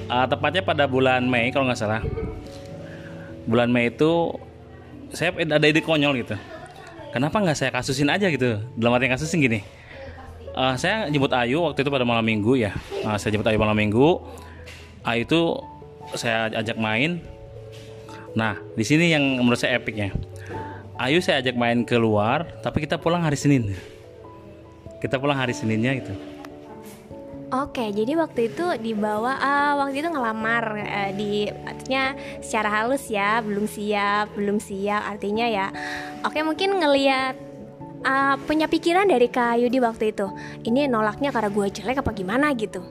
[0.08, 2.02] Uh, tepatnya pada bulan Mei kalau nggak salah.
[3.44, 4.32] Bulan Mei itu
[5.12, 6.40] saya ada ide konyol gitu.
[7.12, 8.62] Kenapa nggak saya kasusin aja gitu?
[8.80, 9.60] Dalam arti kasusin gini.
[10.58, 12.72] Uh, saya jemput Ayu waktu itu pada malam minggu ya.
[13.04, 14.24] Uh, saya jemput Ayu malam minggu.
[15.04, 15.42] Ayu itu
[16.16, 17.20] saya ajak main.
[18.38, 20.14] Nah, di sini yang menurut saya epicnya.
[20.98, 23.74] Ayu saya ajak main keluar, tapi kita pulang hari Senin.
[24.98, 26.14] Kita pulang hari Seninnya gitu.
[27.48, 32.12] Oke, jadi waktu itu dibawa, uh, waktu itu ngelamar uh, di artinya
[32.44, 35.72] secara halus ya, belum siap, belum siap, artinya ya.
[36.28, 37.40] Oke, mungkin ngelihat
[38.04, 40.28] uh, punya pikiran dari Kak Yudi waktu itu.
[40.68, 42.84] Ini nolaknya karena gue jelek apa gimana gitu?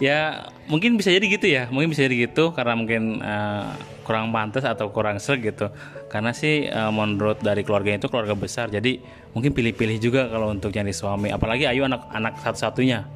[0.00, 1.68] Ya mungkin bisa jadi gitu ya.
[1.68, 3.70] Mungkin bisa jadi gitu karena mungkin uh,
[4.02, 5.70] kurang pantas atau kurang ser gitu.
[6.10, 8.72] Karena sih uh, menurut dari keluarganya itu keluarga besar.
[8.72, 8.98] Jadi
[9.36, 11.30] mungkin pilih-pilih juga kalau untuk jadi suami.
[11.30, 13.06] Apalagi Ayu anak-anak satu-satunya.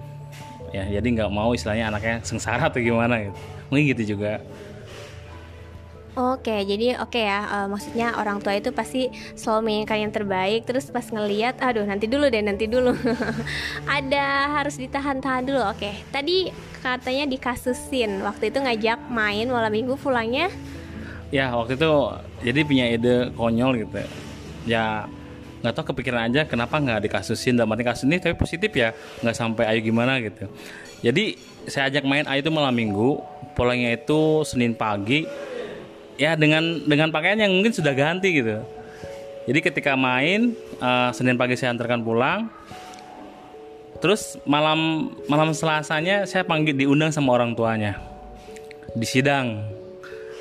[0.71, 3.35] Ya jadi nggak mau istilahnya anaknya sengsara atau gimana gitu.
[3.73, 4.45] Mungkin gitu juga
[6.15, 7.43] Oke, jadi oke ya.
[7.51, 10.63] Uh, maksudnya orang tua itu pasti selalu menginginkan yang terbaik.
[10.63, 12.95] Terus pas ngeliat, aduh nanti dulu deh, nanti dulu.
[13.99, 15.59] Ada harus ditahan-tahan dulu.
[15.75, 16.55] Oke, tadi
[16.87, 18.23] katanya dikasusin.
[18.23, 20.55] Waktu itu ngajak main malam minggu pulangnya.
[21.35, 21.91] Ya waktu itu
[22.47, 24.07] jadi punya ide konyol gitu.
[24.71, 25.11] Ya
[25.67, 28.93] nggak tahu kepikiran aja kenapa nggak dikasusin dalam arti kasus ini tapi positif ya
[29.25, 30.45] nggak sampai ayu gimana gitu
[31.01, 33.25] jadi saya ajak main ayu itu malam minggu
[33.57, 35.25] pulangnya itu senin pagi
[36.21, 38.63] ya dengan dengan pakaian yang mungkin sudah ganti gitu.
[39.45, 42.49] Jadi ketika main uh, Senin pagi saya antarkan pulang.
[44.01, 48.01] Terus malam malam Selasanya saya panggil diundang sama orang tuanya.
[48.93, 49.65] Di sidang.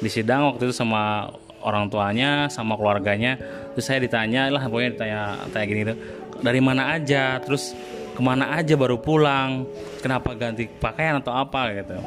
[0.03, 1.31] Di sidang waktu itu sama
[1.63, 3.39] orang tuanya sama keluarganya.
[3.75, 5.19] Terus saya ditanya lah pokoknya ditanya
[5.51, 5.97] tanya gini tuh
[6.43, 7.39] dari mana aja?
[7.39, 7.71] Terus
[8.13, 9.63] ke mana aja baru pulang?
[10.03, 11.71] Kenapa ganti pakaian atau apa?
[11.71, 11.97] Gitu.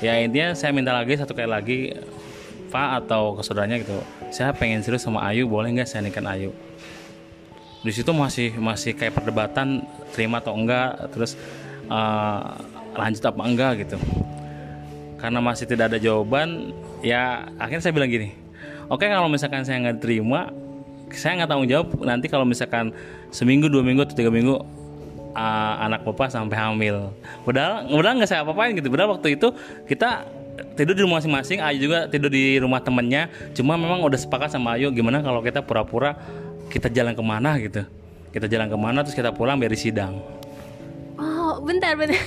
[0.00, 1.78] Ya intinya saya minta lagi satu kali lagi
[2.68, 3.96] Pak atau ke saudaranya gitu
[4.28, 6.52] saya pengen serius sama Ayu boleh nggak saya nikah Ayu
[7.82, 11.38] di situ masih masih kayak perdebatan terima atau enggak terus
[11.88, 12.58] uh,
[12.94, 13.96] lanjut apa enggak gitu
[15.18, 18.34] karena masih tidak ada jawaban ya akhirnya saya bilang gini
[18.90, 20.50] oke okay, kalau misalkan saya nggak terima
[21.14, 22.92] saya nggak tanggung jawab nanti kalau misalkan
[23.32, 24.58] seminggu dua minggu atau tiga minggu
[25.38, 27.14] uh, anak bapak sampai hamil.
[27.46, 28.88] Padahal, padahal nggak saya apa-apain gitu.
[28.90, 29.48] Padahal waktu itu
[29.86, 30.26] kita
[30.74, 33.30] tidur di rumah masing-masing Ayu juga tidur di rumah temennya.
[33.54, 36.18] Cuma memang udah sepakat sama Ayu gimana kalau kita pura-pura
[36.68, 37.82] kita jalan ke mana gitu.
[38.30, 40.20] Kita jalan ke mana terus kita pulang biar di sidang.
[41.18, 42.18] Oh bentar bentar.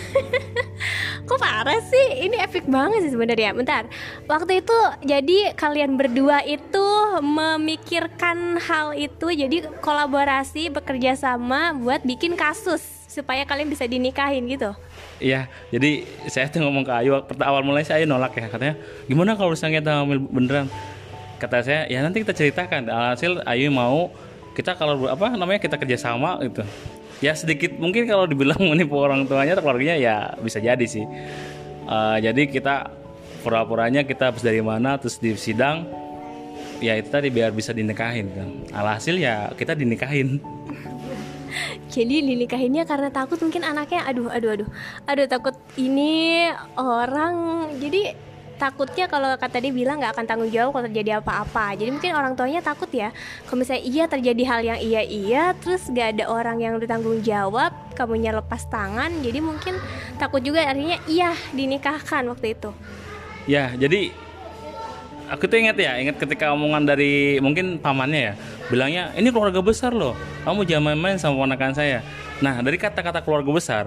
[1.30, 2.28] Kok parah sih?
[2.28, 3.56] Ini epic banget sih sebenarnya.
[3.56, 3.88] Bentar.
[4.28, 6.88] Waktu itu jadi kalian berdua itu
[7.24, 14.72] memikirkan hal itu jadi kolaborasi bekerja sama buat bikin kasus supaya kalian bisa dinikahin gitu
[15.21, 17.13] Iya, jadi saya tuh ngomong ke Ayu
[17.45, 20.65] awal mulai saya nolak ya katanya, gimana kalau misalnya kita hamil beneran?
[21.38, 22.89] Kata saya, ya nanti kita ceritakan.
[22.89, 24.10] Alhasil Ayu mau
[24.57, 26.65] kita kalau apa namanya kita kerjasama gitu.
[27.21, 31.05] Ya sedikit mungkin kalau dibilang menipu orang tuanya atau keluarganya ya bisa jadi sih.
[31.86, 32.89] Uh, jadi kita
[33.45, 35.86] pura-puranya kita habis dari mana terus di sidang
[36.81, 38.49] ya itu tadi biar bisa dinikahin kan.
[38.73, 40.41] Alhasil ya kita dinikahin
[41.91, 44.69] jadi dinikahinnya karena takut mungkin anaknya aduh aduh aduh
[45.06, 46.47] aduh takut ini
[46.80, 47.67] orang.
[47.77, 51.73] Jadi takutnya kalau kata dia bilang nggak akan tanggung jawab kalau terjadi apa-apa.
[51.75, 53.10] Jadi mungkin orang tuanya takut ya.
[53.49, 57.73] Kalau misalnya iya terjadi hal yang iya iya terus gak ada orang yang bertanggung jawab
[57.97, 59.75] kamunya lepas tangan jadi mungkin
[60.15, 60.63] takut juga.
[60.63, 62.69] Artinya iya dinikahkan waktu itu.
[63.49, 64.13] Ya jadi
[65.32, 68.34] aku tuh inget ya inget ketika omongan dari mungkin pamannya ya
[68.67, 70.12] bilangnya ini keluarga besar loh
[70.44, 72.04] kamu jangan main-main sama ponakan saya.
[72.44, 73.86] Nah dari kata-kata keluarga besar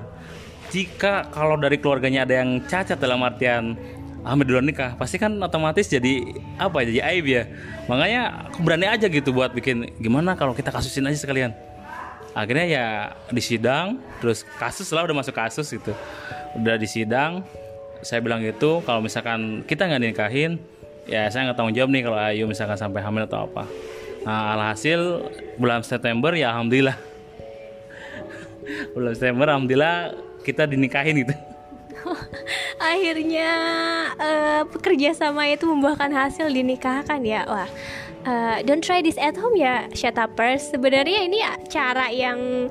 [0.72, 3.76] jika kalau dari keluarganya ada yang cacat dalam artian
[4.24, 6.24] Ahmed duluan nikah pasti kan otomatis jadi
[6.56, 7.44] apa ya, jadi aib ya.
[7.92, 11.52] Makanya aku berani aja gitu buat bikin gimana kalau kita kasusin aja sekalian?
[12.32, 12.86] Akhirnya ya
[13.28, 15.92] disidang terus kasus lah udah masuk kasus gitu.
[16.56, 17.44] Udah disidang
[18.00, 20.56] saya bilang gitu kalau misalkan kita nggak nikahin
[21.04, 23.64] ya saya nggak tanggung jawab nih kalau Ayu misalkan sampai hamil atau apa.
[24.24, 25.28] Nah alhasil
[25.60, 26.96] bulan September ya alhamdulillah.
[28.96, 31.36] Bulan September alhamdulillah kita dinikahin gitu.
[32.80, 33.50] Akhirnya
[34.16, 37.44] uh, pekerja sama itu membuahkan hasil dinikahkan ya.
[37.44, 37.68] Wah
[38.24, 41.38] uh, don't try this at home ya shutupers sebenarnya ini
[41.68, 42.68] cara yang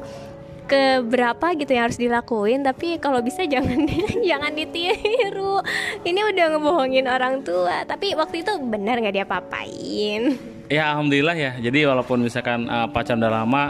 [1.05, 3.85] berapa gitu yang harus dilakuin tapi kalau bisa jangan
[4.23, 5.59] jangan ditiru.
[6.03, 11.51] Ini udah ngebohongin orang tua tapi waktu itu benar nggak dia papain ya alhamdulillah ya.
[11.59, 13.63] Jadi walaupun misalkan uh, pacaran udah lama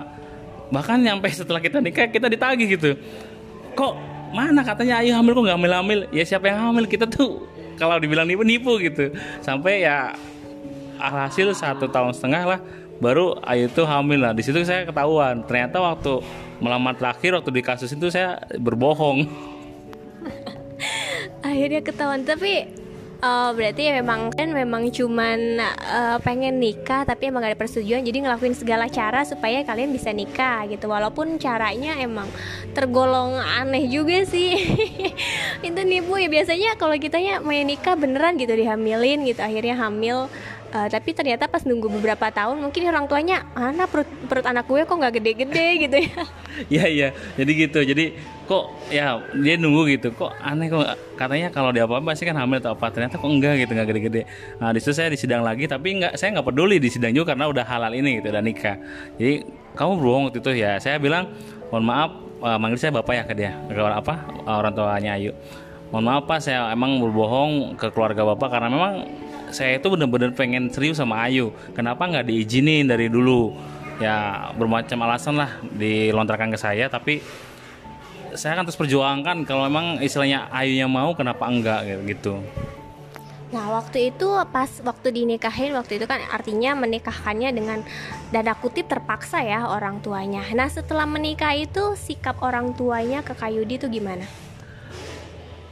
[0.74, 2.96] bahkan nyampe setelah kita nikah kita ditagih gitu.
[3.76, 3.94] Kok
[4.34, 6.86] mana katanya ayo hamil kok nggak hamil hamil ya siapa yang hamil?
[6.88, 9.12] Kita tuh kalau dibilang nipu nipu gitu.
[9.44, 10.16] Sampai ya
[10.98, 12.60] hasil satu tahun setengah lah
[13.00, 14.34] baru Ayu tuh hamil lah.
[14.36, 15.46] Di situ saya ketahuan.
[15.46, 16.22] Ternyata waktu
[16.62, 19.26] melamar terakhir waktu di kasus itu saya berbohong.
[21.48, 22.24] Akhirnya ketahuan.
[22.24, 22.84] Tapi
[23.24, 28.04] Oh, berarti ya memang kan memang cuman uh, pengen nikah tapi emang gak ada persetujuan.
[28.04, 30.92] Jadi ngelakuin segala cara supaya kalian bisa nikah gitu.
[30.92, 32.28] Walaupun caranya emang
[32.76, 34.60] tergolong aneh juga sih.
[35.72, 39.40] Itu nipu ya biasanya kalau kita ya main nikah beneran gitu dihamilin gitu.
[39.40, 40.28] Akhirnya hamil
[40.74, 44.82] uh, tapi ternyata pas nunggu beberapa tahun mungkin orang tuanya anak perut perut anak gue
[44.84, 45.68] kok nggak gede-gede?
[45.86, 46.22] gitu ya.
[46.70, 47.10] Iya iya.
[47.38, 47.80] Jadi gitu.
[47.86, 48.06] Jadi
[48.50, 50.10] kok ya dia nunggu gitu.
[50.12, 50.84] Kok aneh kok
[51.16, 52.90] katanya kalau dia apa apa sih kan hamil atau apa.
[52.90, 54.22] Ternyata kok enggak gitu nggak gede-gede.
[54.58, 57.66] Nah di situ saya disidang lagi tapi nggak saya nggak peduli disidang juga karena udah
[57.66, 58.76] halal ini gitu udah nikah.
[59.22, 59.46] Jadi
[59.78, 60.72] kamu berbohong waktu itu ya.
[60.82, 61.30] Saya bilang
[61.70, 64.14] mohon maaf uh, manggil saya bapak ya ke dia ke orang apa?
[64.50, 65.32] Orang tuanya Ayu.
[65.94, 68.94] Mohon maaf pak saya emang berbohong ke keluarga bapak karena memang
[69.54, 73.54] saya itu benar-benar pengen serius sama Ayu kenapa nggak diizinin dari dulu
[74.02, 77.22] ya bermacam alasan lah dilontarkan ke saya tapi
[78.34, 82.42] saya akan terus perjuangkan kalau memang istilahnya Ayu yang mau kenapa enggak gitu
[83.54, 87.86] Nah waktu itu pas waktu dinikahin waktu itu kan artinya menikahkannya dengan
[88.34, 90.42] dada kutip terpaksa ya orang tuanya.
[90.58, 94.26] Nah setelah menikah itu sikap orang tuanya ke Kayudi itu gimana?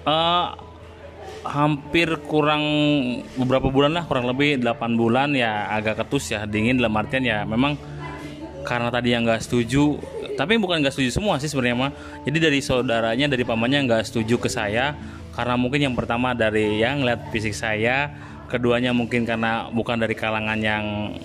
[0.06, 0.54] Uh,
[1.41, 2.63] hampir kurang
[3.34, 7.41] beberapa bulan lah kurang lebih 8 bulan ya agak ketus ya dingin dalam artian ya
[7.47, 7.75] memang
[8.62, 9.97] karena tadi yang nggak setuju
[10.38, 11.91] tapi bukan nggak setuju semua sih sebenarnya mah
[12.23, 14.93] jadi dari saudaranya dari pamannya nggak setuju ke saya
[15.34, 18.13] karena mungkin yang pertama dari yang lihat fisik saya
[18.51, 21.15] keduanya mungkin karena bukan dari kalangan yang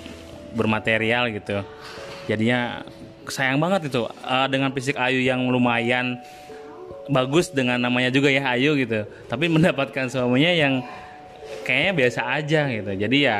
[0.55, 1.67] bermaterial gitu.
[2.31, 2.87] Jadinya
[3.27, 4.07] sayang banget itu.
[4.23, 6.23] Uh, dengan fisik Ayu yang lumayan
[7.07, 10.83] bagus dengan namanya juga ya Ayu gitu tapi mendapatkan suaminya yang
[11.63, 13.39] kayaknya biasa aja gitu jadi ya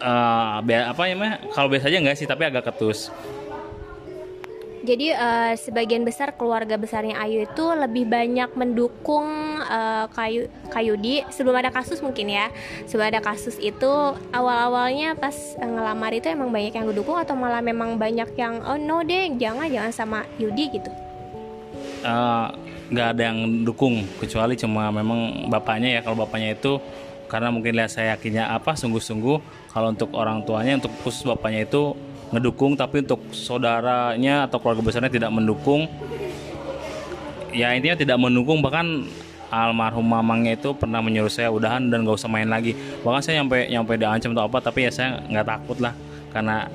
[0.00, 1.14] uh, apa ya
[1.52, 3.12] kalau biasa aja nggak sih tapi agak ketus
[4.82, 9.30] jadi uh, sebagian besar keluarga besarnya Ayu itu lebih banyak mendukung
[9.62, 12.50] uh, Kayu Kayudi sebelum ada kasus mungkin ya.
[12.90, 13.90] Sebelum ada kasus itu
[14.34, 19.06] awal-awalnya pas ngelamar itu emang banyak yang mendukung atau malah memang banyak yang oh no
[19.06, 20.90] deh jangan jangan sama Yudi gitu.
[22.02, 22.46] Eh,
[22.90, 26.00] nggak uh, ada yang dukung kecuali cuma memang bapaknya ya.
[26.02, 26.82] Kalau bapaknya itu
[27.30, 29.38] karena mungkin lihat saya yakinnya apa sungguh-sungguh
[29.70, 31.94] kalau untuk orang tuanya untuk khusus bapaknya itu
[32.34, 35.86] ngedukung tapi untuk saudaranya atau keluarga besarnya tidak mendukung.
[37.54, 38.58] Ya intinya tidak mendukung.
[38.58, 39.06] Bahkan
[39.52, 42.74] almarhum mamangnya itu pernah menyuruh saya udahan dan gak usah main lagi.
[43.06, 45.94] Bahkan saya nyampe nyampe diancam atau apa tapi ya saya nggak takut lah.
[46.34, 46.66] Karena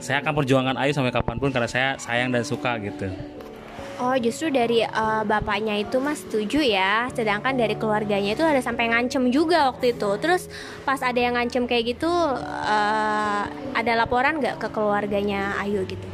[0.00, 3.12] saya akan perjuangkan Ayu sampai kapan pun karena saya sayang dan suka gitu
[3.98, 8.86] Oh justru dari uh, bapaknya itu mas setuju ya Sedangkan dari keluarganya itu ada sampai
[8.94, 10.46] ngancem juga waktu itu Terus
[10.86, 13.42] pas ada yang ngancem kayak gitu uh,
[13.74, 16.06] Ada laporan nggak ke keluarganya Ayu gitu?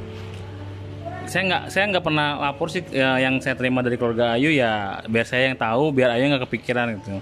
[1.29, 5.05] Saya nggak saya nggak pernah lapor sih ya, yang saya terima dari keluarga Ayu ya
[5.05, 7.21] biar saya yang tahu biar Ayu nggak kepikiran gitu.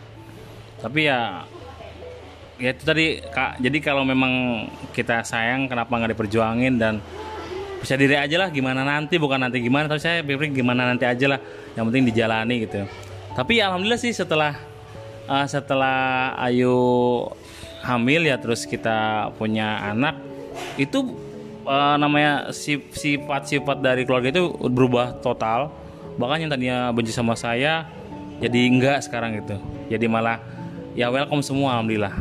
[0.78, 1.46] Tapi ya
[2.62, 7.02] ya itu tadi kak jadi kalau memang kita sayang kenapa nggak diperjuangin dan
[7.82, 11.34] bisa diri aja lah gimana nanti bukan nanti gimana tapi saya pikir gimana nanti aja
[11.34, 11.40] lah
[11.74, 12.86] yang penting dijalani gitu.
[13.34, 14.54] Tapi alhamdulillah sih setelah
[15.26, 16.78] uh, setelah Ayu
[17.82, 20.14] hamil ya terus kita punya anak
[20.78, 21.10] itu
[21.66, 25.74] uh, namanya sifat-sifat dari keluarga itu berubah total.
[26.22, 27.90] Bahkan yang tadinya benci sama saya
[28.38, 29.58] jadi enggak sekarang gitu.
[29.90, 30.38] Jadi malah
[30.94, 32.14] ya welcome semua alhamdulillah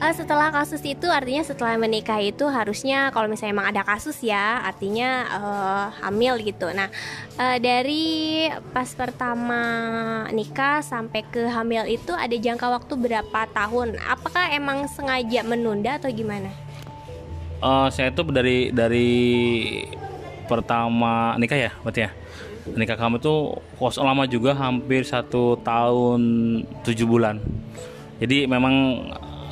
[0.00, 4.64] uh, setelah kasus itu artinya setelah menikah itu harusnya kalau misalnya emang ada kasus ya
[4.64, 6.72] artinya uh, hamil gitu.
[6.72, 6.88] Nah
[7.36, 9.62] uh, dari pas pertama
[10.32, 14.00] nikah sampai ke hamil itu ada jangka waktu berapa tahun?
[14.08, 16.48] Apakah emang sengaja menunda atau gimana?
[17.60, 19.12] Uh, saya itu dari dari
[20.48, 22.10] pertama nikah ya berarti ya.
[22.60, 26.20] Nikah kamu tuh kos lama juga hampir satu tahun
[26.84, 27.40] tujuh bulan.
[28.20, 29.00] Jadi memang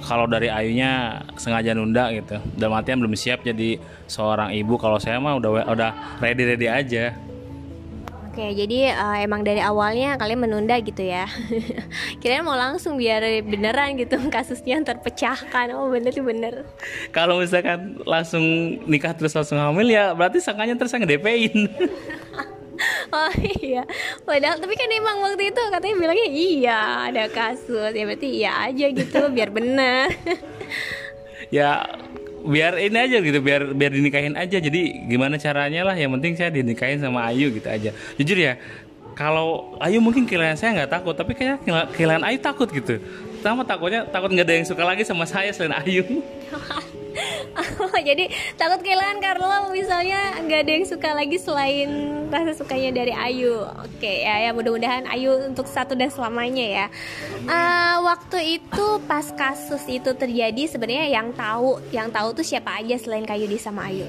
[0.04, 5.18] kalau dari Ayunya sengaja nunda gitu dalam artian belum siap jadi seorang ibu kalau saya
[5.18, 5.90] mah udah udah
[6.22, 7.14] ready ready aja
[8.38, 11.26] Oke, jadi uh, emang dari awalnya kalian menunda gitu ya.
[12.22, 15.74] Kirain mau langsung biar beneran gitu kasusnya terpecahkan.
[15.74, 16.62] Oh, bener tuh bener.
[17.10, 21.66] Kalau misalkan langsung nikah terus langsung hamil ya berarti sangkanya terus ngedepein.
[23.16, 23.82] oh iya.
[24.22, 27.92] Padahal tapi kan emang waktu itu katanya bilangnya iya ada kasus.
[27.94, 30.08] Ya berarti iya aja gitu biar benar.
[31.48, 31.80] Ya
[32.44, 34.60] biar ini aja gitu biar biar dinikahin aja.
[34.60, 37.88] Jadi gimana caranya lah yang penting saya dinikahin sama Ayu gitu aja.
[38.20, 38.60] Jujur ya
[39.16, 41.64] kalau Ayu mungkin kehilangan saya nggak takut tapi kayak
[41.96, 43.00] kehilangan Ayu takut gitu.
[43.40, 46.04] Sama takutnya takut nggak ada yang suka lagi sama saya selain Ayu
[48.08, 51.90] jadi takut kehilangan Carlo misalnya nggak ada yang suka lagi selain
[52.28, 53.64] rasa sukanya dari Ayu.
[53.84, 56.86] Oke ya ya mudah-mudahan Ayu untuk satu dan selamanya ya.
[57.48, 62.96] Uh, waktu itu pas kasus itu terjadi sebenarnya yang tahu yang tahu tuh siapa aja
[63.00, 64.06] selain Kayudi sama Ayu?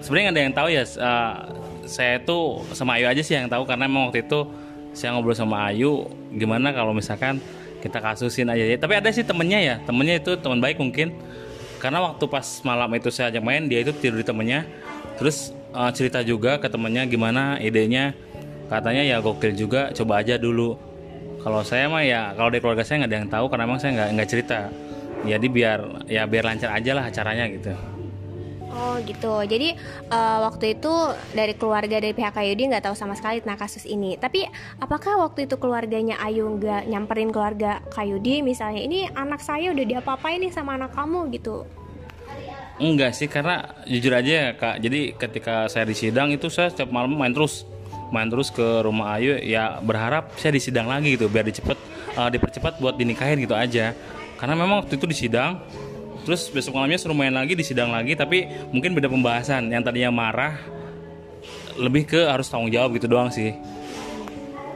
[0.00, 1.34] Sebenarnya nggak ada yang tahu ya uh,
[1.84, 4.46] saya tuh sama Ayu aja sih yang tahu karena emang waktu itu
[4.94, 7.42] saya ngobrol sama Ayu gimana kalau misalkan
[7.80, 8.64] kita kasusin aja.
[8.64, 11.16] Ya tapi ada sih temennya ya temennya itu teman baik mungkin
[11.80, 14.68] karena waktu pas malam itu saya ajak main dia itu tidur di temennya.
[15.16, 18.12] Terus uh, cerita juga ke temennya gimana idenya.
[18.70, 20.78] Katanya ya gokil juga coba aja dulu.
[21.40, 23.90] Kalau saya mah ya kalau dari keluarga saya nggak ada yang tahu karena emang saya
[23.96, 24.58] nggak nggak cerita.
[25.20, 25.78] Jadi biar
[26.08, 27.99] ya biar lancar aja lah acaranya gitu
[28.70, 29.34] Oh gitu.
[29.42, 29.74] Jadi
[30.14, 30.94] uh, waktu itu
[31.34, 34.14] dari keluarga dari pihak Ayudi nggak tahu sama sekali tentang kasus ini.
[34.14, 34.46] Tapi
[34.78, 40.38] apakah waktu itu keluarganya Ayu nggak nyamperin keluarga Kayudi misalnya ini anak saya udah diapa-apain
[40.38, 41.66] nih sama anak kamu gitu?
[42.80, 44.80] Enggak sih karena jujur aja ya kak.
[44.80, 47.66] Jadi ketika saya di sidang itu saya setiap malam main terus
[48.14, 51.76] main terus ke rumah Ayu ya berharap saya di sidang lagi gitu biar dicepet
[52.14, 53.98] uh, dipercepat buat dinikahin gitu aja.
[54.38, 55.60] Karena memang waktu itu di sidang
[56.30, 59.66] terus besok malamnya suruh main lagi di sidang lagi tapi mungkin beda pembahasan.
[59.66, 60.62] Yang tadinya marah
[61.74, 63.50] lebih ke harus tanggung jawab gitu doang sih.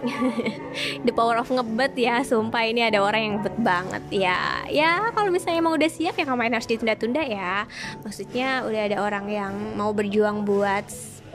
[1.06, 4.66] The power of ngebet ya sumpah ini ada orang yang ngebet banget ya.
[4.66, 7.70] Ya kalau misalnya emang udah siap ya ngapain harus ditunda-tunda ya?
[8.02, 10.90] Maksudnya udah ada orang yang mau berjuang buat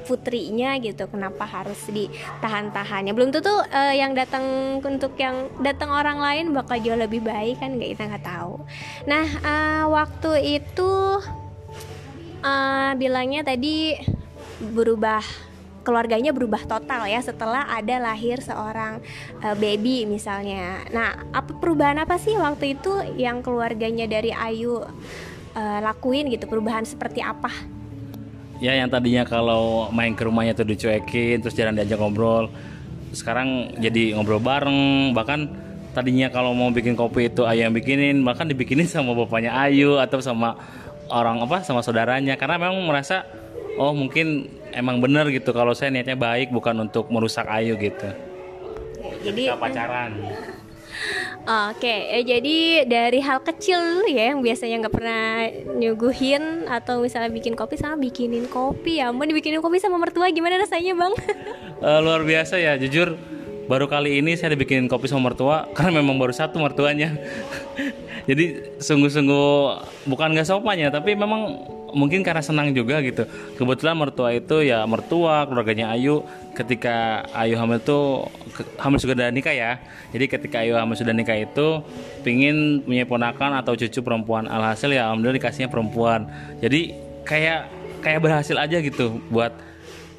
[0.10, 4.42] putrinya gitu kenapa harus ditahan-tahannya belum tentu uh, yang datang
[4.82, 8.58] untuk yang datang orang lain bakal jauh lebih baik kan nggak kita nggak tahu
[9.06, 11.22] nah uh, waktu itu
[12.42, 13.94] uh, bilangnya tadi
[14.74, 15.22] berubah
[15.86, 19.00] keluarganya berubah total ya setelah ada lahir seorang
[19.42, 20.86] uh, baby misalnya.
[20.92, 24.84] Nah, apa perubahan apa sih waktu itu yang keluarganya dari Ayu
[25.58, 26.46] lakuin gitu?
[26.46, 27.79] Perubahan seperti apa?
[28.60, 32.52] Ya yang tadinya kalau main ke rumahnya tuh dicuekin terus jarang diajak ngobrol.
[33.16, 35.12] Sekarang jadi ngobrol bareng.
[35.16, 35.40] Bahkan
[35.96, 40.22] tadinya kalau mau bikin kopi itu Ayu yang bikinin bahkan dibikinin sama bapaknya Ayu atau
[40.22, 40.60] sama
[41.10, 42.36] orang apa sama saudaranya.
[42.36, 43.26] Karena memang merasa
[43.80, 48.12] oh mungkin emang bener gitu kalau saya niatnya baik bukan untuk merusak Ayu gitu.
[49.20, 50.16] Jadi pacaran
[51.50, 55.50] Oke, okay, jadi dari hal kecil ya yang biasanya nggak pernah
[55.82, 60.62] nyuguhin atau misalnya bikin kopi sama bikinin kopi ya, mau dibikinin kopi sama mertua gimana
[60.62, 61.14] rasanya bang?
[61.82, 63.18] uh, luar biasa ya, jujur
[63.66, 67.18] baru kali ini saya dibikinin kopi sama mertua karena memang baru satu mertuanya.
[68.30, 69.50] jadi sungguh-sungguh
[70.06, 71.66] bukan nggak sopannya, tapi memang
[71.96, 73.26] mungkin karena senang juga gitu.
[73.58, 76.26] Kebetulan mertua itu ya mertua keluarganya Ayu.
[76.54, 78.28] Ketika Ayu hamil tuh
[78.82, 79.80] hamil sudah nikah ya.
[80.12, 81.84] Jadi ketika Ayu hamil sudah nikah itu
[82.26, 84.46] pingin punya ponakan atau cucu perempuan.
[84.50, 86.28] Alhasil ya alhamdulillah dikasihnya perempuan.
[86.60, 87.70] Jadi kayak
[88.00, 89.52] kayak berhasil aja gitu buat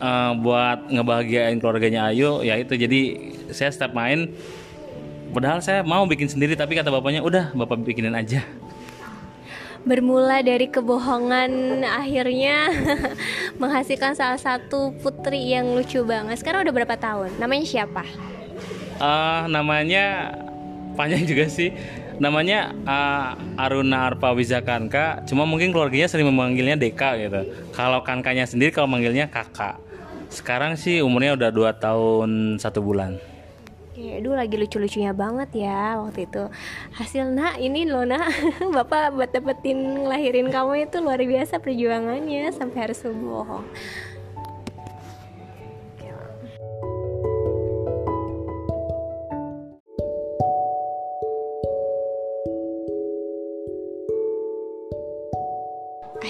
[0.01, 2.75] uh, buat ngebahagiain keluarganya Ayu ya itu.
[2.75, 3.01] Jadi
[3.51, 4.33] saya setiap main.
[5.31, 8.43] Padahal saya mau bikin sendiri tapi kata bapaknya udah bapak bikinin aja
[9.81, 12.69] bermula dari kebohongan akhirnya
[13.61, 16.37] menghasilkan salah satu putri yang lucu banget.
[16.41, 17.41] Sekarang udah berapa tahun?
[17.41, 18.05] Namanya siapa?
[19.01, 20.37] Uh, namanya
[20.93, 21.73] panjang juga sih.
[22.21, 25.25] Namanya uh, Aruna Arpa Wizakanka.
[25.25, 27.49] Cuma mungkin keluarganya sering memanggilnya Deka gitu.
[27.73, 29.81] Kalau kankanya sendiri kalau manggilnya kakak.
[30.29, 33.30] Sekarang sih umurnya udah 2 tahun satu bulan.
[34.01, 36.49] Oke, aduh lagi lucu-lucunya banget ya waktu itu.
[36.97, 38.33] Hasil nak ini loh nak,
[38.81, 43.61] bapak buat dapetin ngelahirin kamu itu luar biasa perjuangannya sampai harus bohong.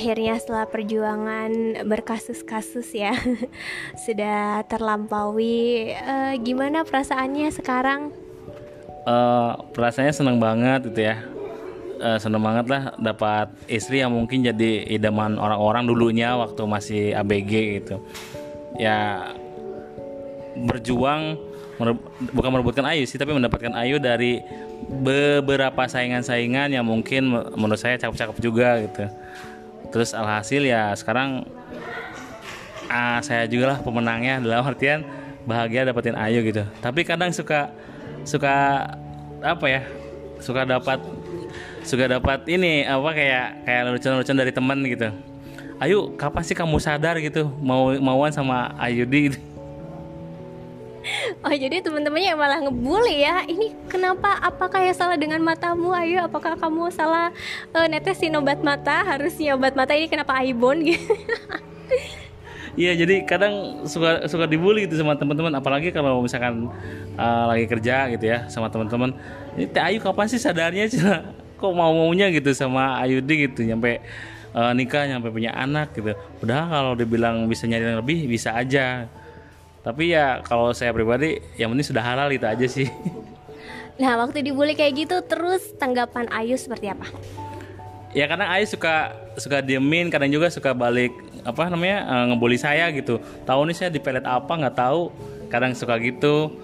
[0.01, 3.12] Akhirnya setelah perjuangan berkasus-kasus ya
[4.09, 8.09] sudah terlampaui uh, gimana perasaannya sekarang?
[9.05, 11.20] Uh, perasaannya senang banget gitu ya.
[12.01, 17.53] Uh, senang banget lah dapat istri yang mungkin jadi idaman orang-orang dulunya waktu masih ABG
[17.84, 18.01] gitu.
[18.80, 19.36] Ya
[20.57, 21.36] berjuang
[22.32, 24.40] bukan merebutkan Ayu sih tapi mendapatkan Ayu dari
[24.88, 29.05] beberapa saingan-saingan yang mungkin menurut saya cakep-cakep juga gitu
[29.91, 31.47] terus alhasil ya sekarang
[32.91, 34.43] uh, saya juga lah pemenangnya.
[34.43, 35.07] Dalam artian
[35.47, 36.66] bahagia dapetin Ayu gitu.
[36.82, 37.70] Tapi kadang suka
[38.26, 38.86] suka
[39.41, 39.82] apa ya
[40.41, 41.01] suka dapat
[41.82, 45.09] suka dapat ini apa kayak kayak lucu-lucuan dari teman gitu.
[45.80, 49.49] Ayu kapan sih kamu sadar gitu mau mauan sama Ayudi gitu
[51.46, 53.44] Oh jadi teman-temannya malah ngebully ya.
[53.46, 54.38] Ini kenapa?
[54.42, 55.92] Apakah yang salah dengan matamu?
[55.94, 57.32] Ayo apakah kamu salah
[57.74, 59.02] uh, netesin obat mata?
[59.04, 61.14] Harusnya obat mata ini kenapa aibon gitu?
[62.78, 65.50] Iya jadi kadang suka suka dibully gitu sama teman-teman.
[65.58, 66.70] Apalagi kalau misalkan
[67.18, 69.11] uh, lagi kerja gitu ya sama teman-teman.
[69.58, 70.86] Ini Teh Ayu kapan sih sadarnya?
[70.92, 74.00] Cina kok mau maunya gitu sama Ayudi gitu nyampe
[74.56, 76.14] uh, nikah nyampe punya anak gitu.
[76.40, 79.11] Padahal kalau dibilang bisa nyari yang lebih bisa aja
[79.81, 82.89] tapi ya kalau saya pribadi yang penting sudah halal itu aja sih
[84.01, 87.05] Nah, waktu dibully kayak gitu terus tanggapan Ayu seperti apa?
[88.16, 91.12] Ya karena Ayu suka suka diemin, kadang juga suka balik
[91.45, 93.20] apa namanya uh, ngebully saya gitu.
[93.45, 95.12] Tahu nih saya dipelet apa nggak tahu,
[95.53, 96.57] kadang suka gitu.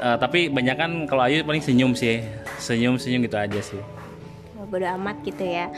[0.00, 2.24] Uh, tapi banyak kan kalau Ayu paling senyum sih,
[2.56, 3.82] senyum senyum gitu aja sih.
[4.56, 5.68] Oh, bodo amat gitu ya.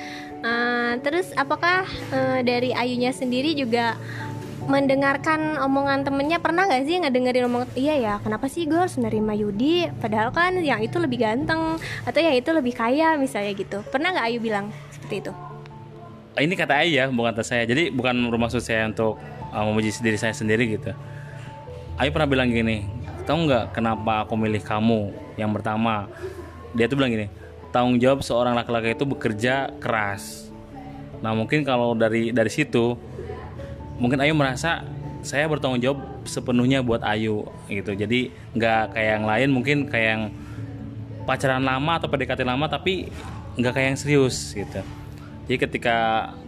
[0.46, 3.98] Uh, terus apakah uh, dari Ayunya sendiri juga
[4.68, 9.32] mendengarkan omongan temennya pernah gak sih ngedengerin omong iya ya kenapa sih gue harus nerima
[9.32, 9.88] Yudi?
[10.00, 13.80] Padahal kan yang itu lebih ganteng atau yang itu lebih kaya misalnya gitu.
[13.88, 15.32] Pernah gak Ayu bilang seperti itu?
[16.36, 17.62] Ini kata Ayu ya bukan kata saya.
[17.64, 19.16] Jadi bukan bermaksud saya untuk
[19.52, 20.92] uh, memuji diri saya sendiri gitu.
[21.96, 22.84] Ayu pernah bilang gini
[23.28, 26.08] tahu nggak kenapa aku milih kamu yang pertama?
[26.76, 27.28] Dia tuh bilang gini
[27.70, 30.50] tanggung jawab seorang laki-laki itu bekerja keras.
[31.22, 32.98] Nah mungkin kalau dari dari situ
[34.00, 34.82] mungkin Ayu merasa
[35.20, 37.92] saya bertanggung jawab sepenuhnya buat Ayu gitu.
[37.92, 40.22] Jadi nggak kayak yang lain mungkin kayak yang
[41.28, 43.12] pacaran lama atau PDKT lama tapi
[43.60, 44.80] nggak kayak yang serius gitu.
[45.46, 45.96] Jadi ketika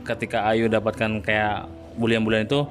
[0.09, 1.69] ketika Ayu dapatkan kayak
[2.01, 2.65] bulan-bulan itu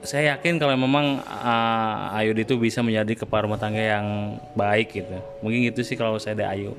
[0.00, 5.16] saya yakin kalau memang uh, Ayu itu bisa menjadi kepala rumah tangga yang baik gitu.
[5.40, 6.76] Mungkin gitu sih kalau saya ada Ayu.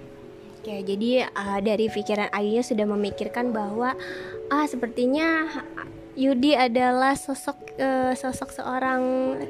[0.62, 3.98] Oke, jadi uh, dari pikiran Ayunya sudah memikirkan bahwa
[4.54, 5.50] ah sepertinya
[6.20, 9.02] Yudi adalah sosok uh, sosok seorang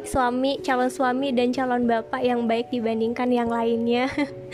[0.05, 4.05] suami, calon suami dan calon bapak yang baik dibandingkan yang lainnya.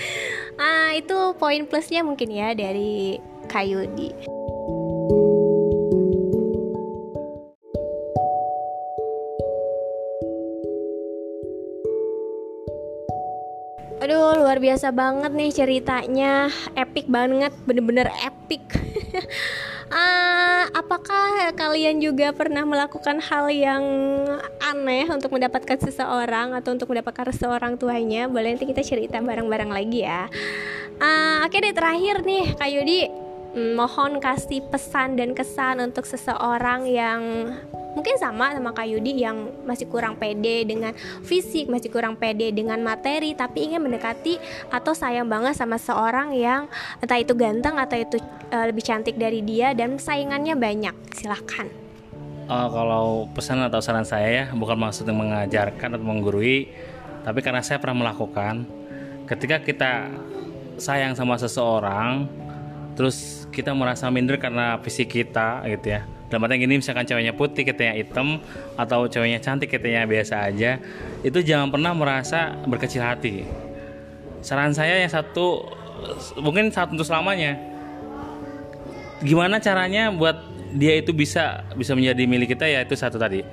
[0.61, 3.19] ah, itu poin plusnya mungkin ya dari
[3.51, 4.36] Kak Yudi.
[14.07, 16.47] Aduh, luar biasa banget nih ceritanya.
[16.79, 18.63] Epic banget, bener-bener epic.
[19.91, 23.83] uh, apakah kalian juga pernah melakukan hal yang
[24.63, 28.31] aneh untuk mendapatkan seseorang atau untuk mendapatkan seseorang tuanya?
[28.31, 30.31] Boleh nanti kita cerita bareng-bareng lagi ya.
[31.03, 36.83] Uh, Oke okay deh terakhir nih Kak Yudi, mohon kasih pesan dan kesan untuk seseorang
[36.89, 37.21] yang
[37.97, 40.93] mungkin sama sama Kak Yudi yang masih kurang pede dengan
[41.25, 44.37] fisik, masih kurang pede dengan materi, tapi ingin mendekati
[44.69, 46.69] atau sayang banget sama seorang yang
[47.01, 48.21] entah itu ganteng atau itu
[48.53, 50.93] uh, lebih cantik dari dia dan saingannya banyak.
[51.17, 51.65] Silahkan.
[52.47, 56.69] Uh, kalau pesan atau saran saya ya bukan maksudnya mengajarkan atau menggurui,
[57.25, 58.63] tapi karena saya pernah melakukan.
[59.27, 60.07] Ketika kita
[60.79, 62.29] sayang sama seseorang,
[62.97, 66.01] terus kita merasa minder karena fisik kita gitu ya.
[66.27, 68.43] Dalam artian gini misalkan ceweknya putih katanya hitam
[68.75, 70.75] atau ceweknya cantik katanya biasa aja
[71.23, 73.47] itu jangan pernah merasa berkecil hati.
[74.43, 75.63] Saran saya yang satu
[76.41, 77.55] mungkin satu untuk selamanya
[79.23, 80.37] gimana caranya buat
[80.75, 83.45] dia itu bisa bisa menjadi milik kita ya itu satu tadi.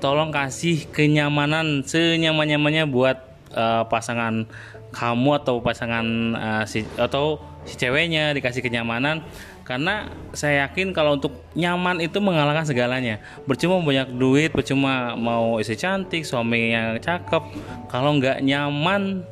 [0.00, 3.16] Tolong kasih kenyamanan senyaman nyamannya buat
[3.52, 4.48] uh, pasangan
[4.90, 7.38] kamu atau pasangan uh, si atau
[7.70, 9.22] si ceweknya dikasih kenyamanan.
[9.62, 13.22] Karena saya yakin kalau untuk nyaman itu mengalahkan segalanya.
[13.46, 17.42] Percuma banyak duit percuma mau istri cantik suami yang cakep.
[17.86, 19.22] Kalau nggak nyaman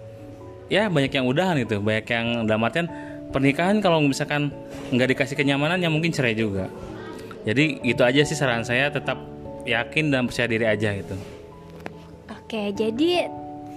[0.71, 2.87] ya banyak yang udahan itu banyak yang dalam artian
[3.35, 4.55] pernikahan kalau misalkan
[4.95, 6.71] nggak dikasih kenyamanan ya mungkin cerai juga.
[7.43, 9.19] Jadi itu aja sih saran saya tetap
[9.67, 11.19] yakin dan percaya diri aja gitu.
[12.31, 13.27] Oke jadi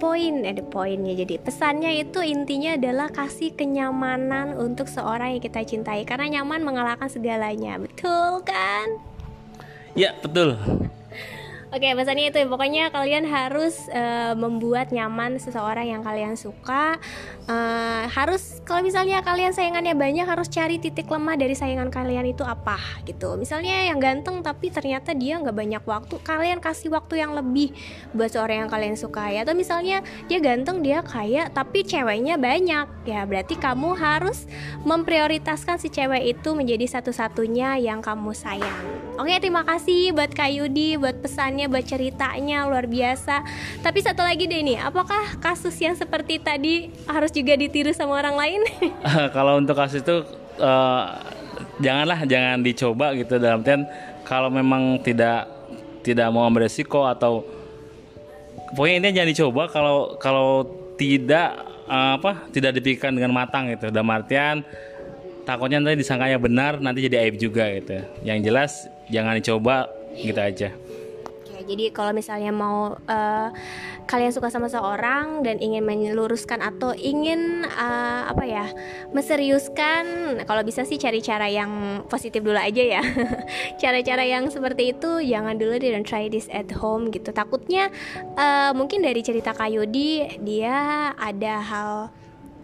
[0.02, 1.14] poin ada poinnya.
[1.14, 6.02] Jadi pesannya itu intinya adalah kasih kenyamanan untuk seorang yang kita cintai.
[6.02, 7.78] Karena nyaman mengalahkan segalanya.
[7.78, 8.98] Betul kan?
[9.94, 10.58] Ya betul
[11.72, 17.00] Oke, pesannya itu pokoknya kalian harus uh, membuat nyaman seseorang yang kalian suka.
[17.48, 22.44] Uh, harus kalau misalnya kalian sayangannya banyak harus cari titik lemah dari sayangan kalian itu
[22.44, 22.76] apa
[23.08, 23.40] gitu.
[23.40, 27.72] Misalnya yang ganteng tapi ternyata dia nggak banyak waktu, kalian kasih waktu yang lebih
[28.12, 29.40] buat seorang yang kalian suka ya.
[29.40, 33.08] Atau misalnya dia ganteng, dia kaya tapi ceweknya banyak.
[33.08, 34.44] Ya, berarti kamu harus
[34.84, 39.11] memprioritaskan si cewek itu menjadi satu-satunya yang kamu sayang.
[39.12, 43.44] Oke, terima kasih buat Kak Yudi buat pesannya buat ceritanya luar biasa.
[43.84, 48.40] Tapi satu lagi deh nih apakah kasus yang seperti tadi harus juga ditiru sama orang
[48.40, 48.60] lain?
[49.36, 50.24] Kalau untuk kasus itu
[50.56, 51.20] uh,
[51.84, 53.36] janganlah jangan dicoba gitu.
[53.36, 53.84] Dalam artian
[54.24, 55.44] kalau memang tidak
[56.00, 57.44] tidak mau ambil resiko atau
[58.72, 60.64] pokoknya ini jangan dicoba kalau kalau
[60.96, 61.52] tidak
[61.84, 63.92] uh, apa tidak dipikirkan dengan matang gitu.
[63.92, 64.64] Dalam artian
[65.44, 68.02] takutnya nanti disangkanya benar nanti jadi aib juga gitu.
[68.24, 68.72] Yang jelas
[69.08, 69.88] jangan dicoba
[70.18, 70.70] gitu aja
[71.62, 73.48] jadi kalau misalnya mau uh,
[74.10, 78.66] kalian suka sama seorang dan ingin meluruskan atau ingin uh, apa ya,
[79.14, 83.02] meseriuskan, kalau bisa sih cari cara yang positif dulu aja ya.
[83.82, 87.30] Cara-cara yang seperti itu jangan dulu di don't try this at home gitu.
[87.30, 87.88] Takutnya
[88.36, 91.92] uh, mungkin dari cerita Kayudi dia ada hal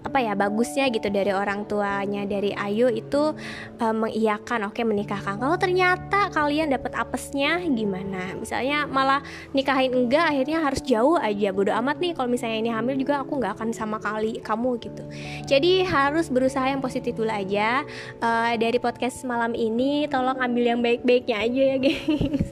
[0.07, 3.35] apa ya bagusnya gitu dari orang tuanya dari Ayu itu
[3.83, 5.37] uh, mengiyakan oke okay, menikahkan.
[5.39, 8.39] Kalau ternyata kalian dapat apesnya gimana?
[8.39, 9.21] Misalnya malah
[9.51, 11.51] nikahin enggak akhirnya harus jauh aja.
[11.51, 15.03] Bodo amat nih kalau misalnya ini hamil juga aku nggak akan sama kali kamu gitu.
[15.51, 17.83] Jadi harus berusaha yang positif dulu aja.
[18.23, 22.49] Uh, dari podcast malam ini tolong ambil yang baik-baiknya aja ya guys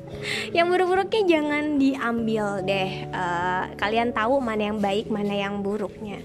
[0.57, 2.91] yang buruk-buruknya jangan diambil deh.
[3.13, 6.25] Uh, kalian tahu mana yang baik mana yang buruknya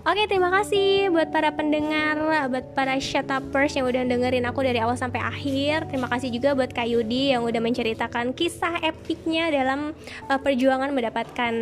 [0.00, 2.16] Oke, terima kasih buat para pendengar,
[2.48, 5.92] buat para shutupers yang udah dengerin aku dari awal sampai akhir.
[5.92, 9.92] Terima kasih juga buat Kak Yudi yang udah menceritakan kisah epiknya dalam
[10.24, 11.52] uh, perjuangan mendapatkan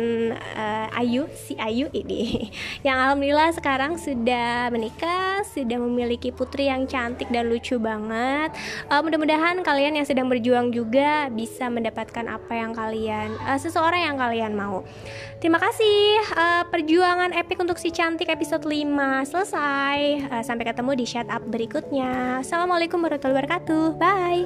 [0.55, 2.47] uh, Ayu, si Ayu ini.
[2.87, 8.55] Yang alhamdulillah sekarang sudah menikah, sudah memiliki putri yang cantik dan lucu banget.
[8.87, 14.15] Uh, mudah-mudahan kalian yang sedang berjuang juga bisa mendapatkan apa yang kalian, uh, seseorang yang
[14.15, 14.87] kalian mau.
[15.39, 19.99] Terima kasih uh, perjuangan epik untuk si cantik episode 5 selesai.
[20.27, 22.43] Uh, sampai ketemu di shut up berikutnya.
[22.43, 23.83] Assalamualaikum warahmatullahi wabarakatuh.
[23.95, 24.43] Bye.